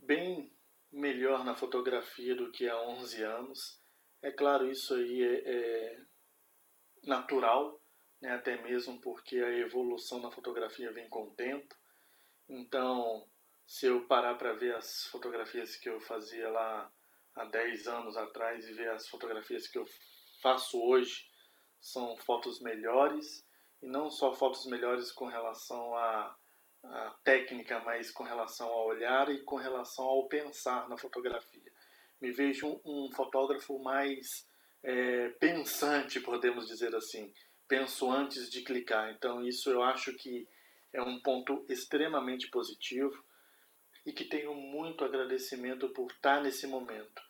bem 0.07 0.51
melhor 0.91 1.43
na 1.43 1.53
fotografia 1.53 2.33
do 2.33 2.51
que 2.51 2.67
há 2.67 2.81
11 2.81 3.21
anos 3.23 3.77
é 4.21 4.31
claro, 4.31 4.69
isso 4.69 4.95
aí 4.95 5.23
é, 5.23 5.51
é 5.51 5.99
natural, 7.03 7.79
né, 8.21 8.31
até 8.31 8.61
mesmo 8.63 8.99
porque 8.99 9.37
a 9.37 9.57
evolução 9.59 10.19
na 10.19 10.31
fotografia 10.31 10.91
vem 10.91 11.07
com 11.07 11.23
o 11.23 11.35
tempo. 11.35 11.75
Então, 12.49 13.23
se 13.67 13.85
eu 13.85 14.07
parar 14.07 14.35
para 14.35 14.53
ver 14.53 14.75
as 14.75 15.05
fotografias 15.07 15.75
que 15.75 15.87
eu 15.87 15.99
fazia 16.01 16.49
lá 16.49 16.91
há 17.35 17.45
10 17.45 17.87
anos 17.87 18.17
atrás 18.17 18.67
e 18.67 18.73
ver 18.73 18.89
as 18.89 19.07
fotografias 19.07 19.67
que 19.67 19.77
eu 19.77 19.85
faço 20.41 20.81
hoje, 20.81 21.29
são 21.79 22.17
fotos 22.17 22.59
melhores 22.59 23.45
e 23.81 23.87
não 23.87 24.09
só 24.09 24.33
fotos 24.33 24.65
melhores 24.65 25.11
com 25.11 25.25
relação 25.25 25.95
à, 25.95 26.35
à 26.83 27.15
técnica, 27.23 27.79
mas 27.85 28.11
com 28.11 28.23
relação 28.23 28.67
ao 28.67 28.87
olhar 28.87 29.29
e 29.29 29.43
com 29.43 29.55
relação 29.55 30.05
ao 30.05 30.27
pensar 30.27 30.87
na 30.87 30.97
fotografia 30.97 31.71
me 32.21 32.31
vejo 32.31 32.67
um, 32.67 33.05
um 33.05 33.11
fotógrafo 33.11 33.77
mais 33.79 34.45
é, 34.83 35.29
pensante, 35.39 36.19
podemos 36.19 36.67
dizer 36.67 36.95
assim. 36.95 37.33
Penso 37.67 38.09
antes 38.11 38.49
de 38.49 38.61
clicar. 38.61 39.11
Então, 39.11 39.45
isso 39.45 39.69
eu 39.69 39.83
acho 39.83 40.13
que 40.13 40.47
é 40.93 41.01
um 41.01 41.19
ponto 41.19 41.65
extremamente 41.69 42.49
positivo 42.49 43.23
e 44.05 44.13
que 44.13 44.23
tenho 44.23 44.53
muito 44.55 45.03
agradecimento 45.03 45.89
por 45.89 46.11
estar 46.11 46.41
nesse 46.41 46.65
momento. 46.65 47.21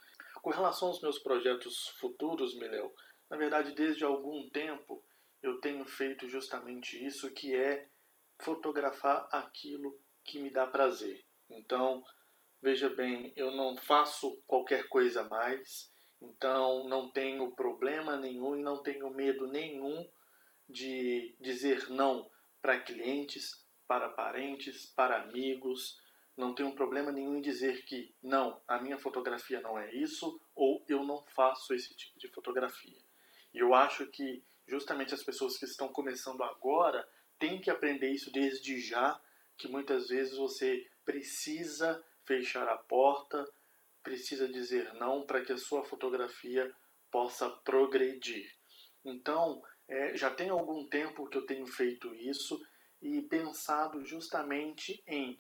Com 0.42 0.52
relação 0.52 0.90
aos 0.90 1.02
meus 1.02 1.20
projetos 1.20 1.90
futuros, 2.00 2.56
Miléo, 2.56 2.94
na 3.30 3.36
verdade, 3.36 3.74
desde 3.74 4.04
algum 4.04 4.48
tempo 4.50 5.04
eu 5.42 5.60
tenho 5.60 5.84
feito 5.86 6.30
justamente 6.30 7.04
isso, 7.04 7.30
que 7.32 7.56
é 7.56 7.88
fotografar 8.40 9.28
aquilo 9.32 9.98
que 10.24 10.40
me 10.40 10.50
dá 10.50 10.66
prazer. 10.68 11.24
Então, 11.50 12.04
Veja 12.62 12.90
bem, 12.90 13.32
eu 13.36 13.52
não 13.52 13.78
faço 13.78 14.36
qualquer 14.48 14.88
coisa 14.88 15.24
mais, 15.24 15.92
então 16.20 16.88
não 16.88 17.08
tenho 17.08 17.52
problema 17.52 18.18
nenhum 18.18 18.56
e 18.56 18.64
não 18.64 18.82
tenho 18.82 19.10
medo 19.12 19.46
nenhum 19.48 20.08
de 20.68 21.36
dizer 21.40 21.88
não 21.90 22.28
para 22.60 22.80
clientes, 22.80 23.64
para 23.88 24.10
parentes, 24.10 24.88
para 24.88 25.22
amigos. 25.22 26.00
Não 26.36 26.54
tenho 26.54 26.74
problema 26.74 27.12
nenhum 27.12 27.38
em 27.38 27.42
dizer 27.42 27.86
que 27.86 28.12
não, 28.24 28.60
a 28.68 28.80
minha 28.80 28.98
fotografia 28.98 29.62
não 29.62 29.78
é 29.78 29.94
isso 29.94 30.40
ou 30.56 30.84
eu 30.88 31.04
não 31.04 31.24
faço 31.36 31.76
esse 31.76 31.94
tipo 31.94 32.20
de 32.20 32.28
fotografia. 32.28 32.98
E 33.54 33.60
eu 33.60 33.76
acho 33.76 34.08
que 34.08 34.44
justamente 34.68 35.14
as 35.14 35.24
pessoas 35.24 35.58
que 35.58 35.66
estão 35.66 35.88
começando 35.90 36.44
agora 36.44 37.08
têm 37.40 37.60
que 37.60 37.70
aprender 37.70 38.10
isso 38.10 38.32
desde 38.32 38.80
já, 38.80 39.20
que 39.58 39.68
muitas 39.68 40.08
vezes 40.08 40.38
você 40.38 40.88
precisa 41.06 42.04
fechar 42.26 42.68
a 42.68 42.78
porta, 42.78 43.48
precisa 44.04 44.48
dizer 44.48 44.94
não 44.96 45.26
para 45.26 45.44
que 45.44 45.54
a 45.54 45.58
sua 45.58 45.84
fotografia 45.84 46.74
possa 47.12 47.50
progredir. 47.50 48.52
Então, 49.04 49.62
é, 49.88 50.16
já 50.16 50.30
tem 50.30 50.50
algum 50.50 50.86
tempo 50.88 51.28
que 51.28 51.38
eu 51.38 51.46
tenho 51.46 51.66
feito 51.66 52.14
isso 52.16 52.62
e 53.02 53.22
pensado 53.22 54.04
justamente 54.06 55.02
em 55.08 55.40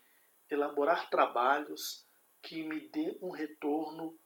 elaborar 0.49 1.09
trabalhos 1.09 2.05
que 2.41 2.63
me 2.63 2.79
dê 2.79 3.17
um 3.21 3.29
retorno 3.29 4.17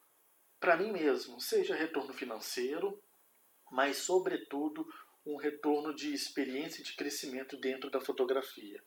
para 0.60 0.76
mim 0.76 0.92
mesmo, 0.92 1.40
seja 1.40 1.74
retorno 1.74 2.12
financeiro, 2.12 3.02
mas 3.70 3.96
sobretudo 3.96 4.86
um 5.26 5.36
retorno 5.36 5.94
de 5.94 6.12
experiência 6.12 6.80
e 6.80 6.84
de 6.84 6.94
crescimento 6.94 7.56
dentro 7.56 7.90
da 7.90 8.00
fotografia. 8.00 8.82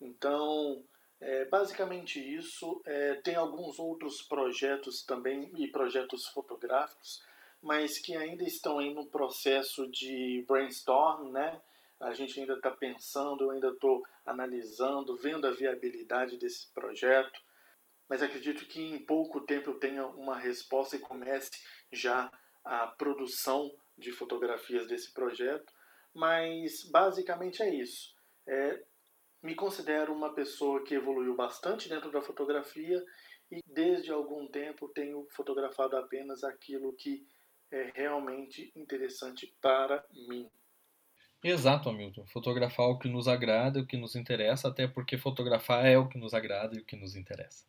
Então, 0.00 0.82
é 1.20 1.44
basicamente 1.46 2.18
isso. 2.18 2.82
É, 2.84 3.14
tem 3.16 3.34
alguns 3.34 3.78
outros 3.78 4.22
projetos 4.22 5.02
também 5.02 5.50
e 5.56 5.68
projetos 5.68 6.26
fotográficos, 6.28 7.22
mas 7.62 7.98
que 7.98 8.16
ainda 8.16 8.44
estão 8.44 8.80
em 8.80 8.96
um 8.96 9.06
processo 9.06 9.86
de 9.90 10.44
brainstorm, 10.46 11.30
né? 11.30 11.60
A 12.00 12.12
gente 12.12 12.38
ainda 12.38 12.54
está 12.54 12.70
pensando, 12.70 13.44
eu 13.44 13.50
ainda 13.52 13.68
estou 13.68 14.02
analisando, 14.26 15.16
vendo 15.16 15.46
a 15.46 15.52
viabilidade 15.52 16.36
desse 16.36 16.66
projeto, 16.72 17.40
mas 18.08 18.22
acredito 18.22 18.66
que 18.66 18.82
em 18.82 18.98
pouco 18.98 19.40
tempo 19.40 19.70
eu 19.70 19.78
tenha 19.78 20.06
uma 20.06 20.38
resposta 20.38 20.96
e 20.96 20.98
comece 20.98 21.50
já 21.90 22.30
a 22.62 22.86
produção 22.86 23.74
de 23.96 24.12
fotografias 24.12 24.86
desse 24.86 25.12
projeto. 25.12 25.72
Mas 26.14 26.84
basicamente 26.84 27.62
é 27.62 27.74
isso. 27.74 28.14
É, 28.46 28.80
me 29.42 29.54
considero 29.54 30.12
uma 30.12 30.32
pessoa 30.32 30.84
que 30.84 30.94
evoluiu 30.94 31.34
bastante 31.34 31.88
dentro 31.88 32.10
da 32.10 32.22
fotografia 32.22 33.04
e 33.50 33.60
desde 33.66 34.10
algum 34.10 34.46
tempo 34.46 34.88
tenho 34.88 35.26
fotografado 35.30 35.96
apenas 35.96 36.44
aquilo 36.44 36.92
que 36.92 37.26
é 37.70 37.90
realmente 37.94 38.72
interessante 38.76 39.52
para 39.60 40.04
mim. 40.28 40.48
Exato, 41.42 41.90
Hamilton. 41.90 42.24
Fotografar 42.26 42.86
o 42.86 42.98
que 42.98 43.08
nos 43.08 43.28
agrada, 43.28 43.80
o 43.80 43.86
que 43.86 43.98
nos 43.98 44.16
interessa, 44.16 44.68
até 44.68 44.86
porque 44.88 45.18
fotografar 45.18 45.84
é 45.84 45.98
o 45.98 46.08
que 46.08 46.16
nos 46.16 46.32
agrada 46.32 46.74
e 46.74 46.78
o 46.78 46.84
que 46.84 46.96
nos 46.96 47.14
interessa. 47.14 47.64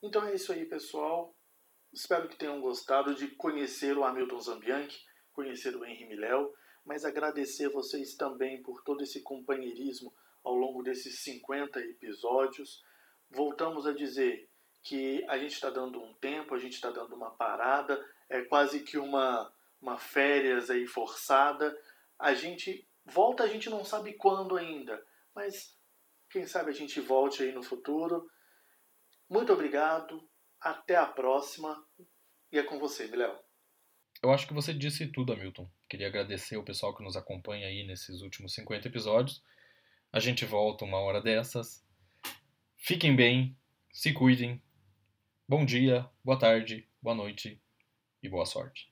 Então 0.00 0.24
é 0.24 0.34
isso 0.34 0.52
aí, 0.52 0.64
pessoal. 0.64 1.34
Espero 1.92 2.28
que 2.28 2.36
tenham 2.36 2.60
gostado 2.60 3.14
de 3.14 3.28
conhecer 3.28 3.96
o 3.98 4.04
Hamilton 4.04 4.40
Zambianchi, 4.40 5.00
conhecer 5.32 5.74
o 5.74 5.84
Henry 5.84 6.06
Miléo, 6.06 6.52
mas 6.84 7.04
agradecer 7.04 7.68
vocês 7.68 8.14
também 8.14 8.62
por 8.62 8.82
todo 8.82 9.02
esse 9.02 9.20
companheirismo 9.20 10.12
ao 10.42 10.54
longo 10.54 10.82
desses 10.82 11.20
50 11.20 11.80
episódios. 11.80 12.84
Voltamos 13.30 13.86
a 13.86 13.92
dizer 13.92 14.48
que 14.82 15.24
a 15.28 15.38
gente 15.38 15.54
está 15.54 15.70
dando 15.70 16.02
um 16.02 16.12
tempo, 16.14 16.54
a 16.54 16.58
gente 16.58 16.74
está 16.74 16.90
dando 16.90 17.14
uma 17.14 17.30
parada, 17.30 18.04
é 18.28 18.42
quase 18.42 18.80
que 18.80 18.98
uma, 18.98 19.50
uma 19.80 19.96
férias 19.98 20.70
aí 20.70 20.86
forçada. 20.86 21.76
A 22.18 22.34
gente 22.34 22.86
volta, 23.04 23.44
a 23.44 23.48
gente 23.48 23.70
não 23.70 23.84
sabe 23.84 24.12
quando 24.12 24.56
ainda, 24.56 25.02
mas 25.34 25.74
quem 26.30 26.46
sabe 26.46 26.70
a 26.70 26.74
gente 26.74 27.00
volte 27.00 27.42
aí 27.42 27.52
no 27.52 27.62
futuro. 27.62 28.30
Muito 29.28 29.52
obrigado, 29.52 30.22
até 30.60 30.96
a 30.96 31.06
próxima 31.06 31.82
e 32.54 32.58
é 32.58 32.62
com 32.62 32.78
você, 32.78 33.08
Miléo. 33.08 33.43
Eu 34.24 34.32
acho 34.32 34.46
que 34.46 34.54
você 34.54 34.72
disse 34.72 35.06
tudo, 35.06 35.34
Hamilton. 35.34 35.68
Queria 35.86 36.06
agradecer 36.06 36.56
o 36.56 36.62
pessoal 36.62 36.96
que 36.96 37.04
nos 37.04 37.14
acompanha 37.14 37.66
aí 37.66 37.86
nesses 37.86 38.22
últimos 38.22 38.54
50 38.54 38.88
episódios. 38.88 39.44
A 40.10 40.18
gente 40.18 40.46
volta 40.46 40.82
uma 40.82 40.96
hora 40.96 41.20
dessas. 41.20 41.84
Fiquem 42.78 43.14
bem, 43.14 43.54
se 43.92 44.14
cuidem. 44.14 44.62
Bom 45.46 45.62
dia, 45.62 46.08
boa 46.24 46.38
tarde, 46.38 46.88
boa 47.02 47.14
noite 47.14 47.60
e 48.22 48.28
boa 48.30 48.46
sorte. 48.46 48.90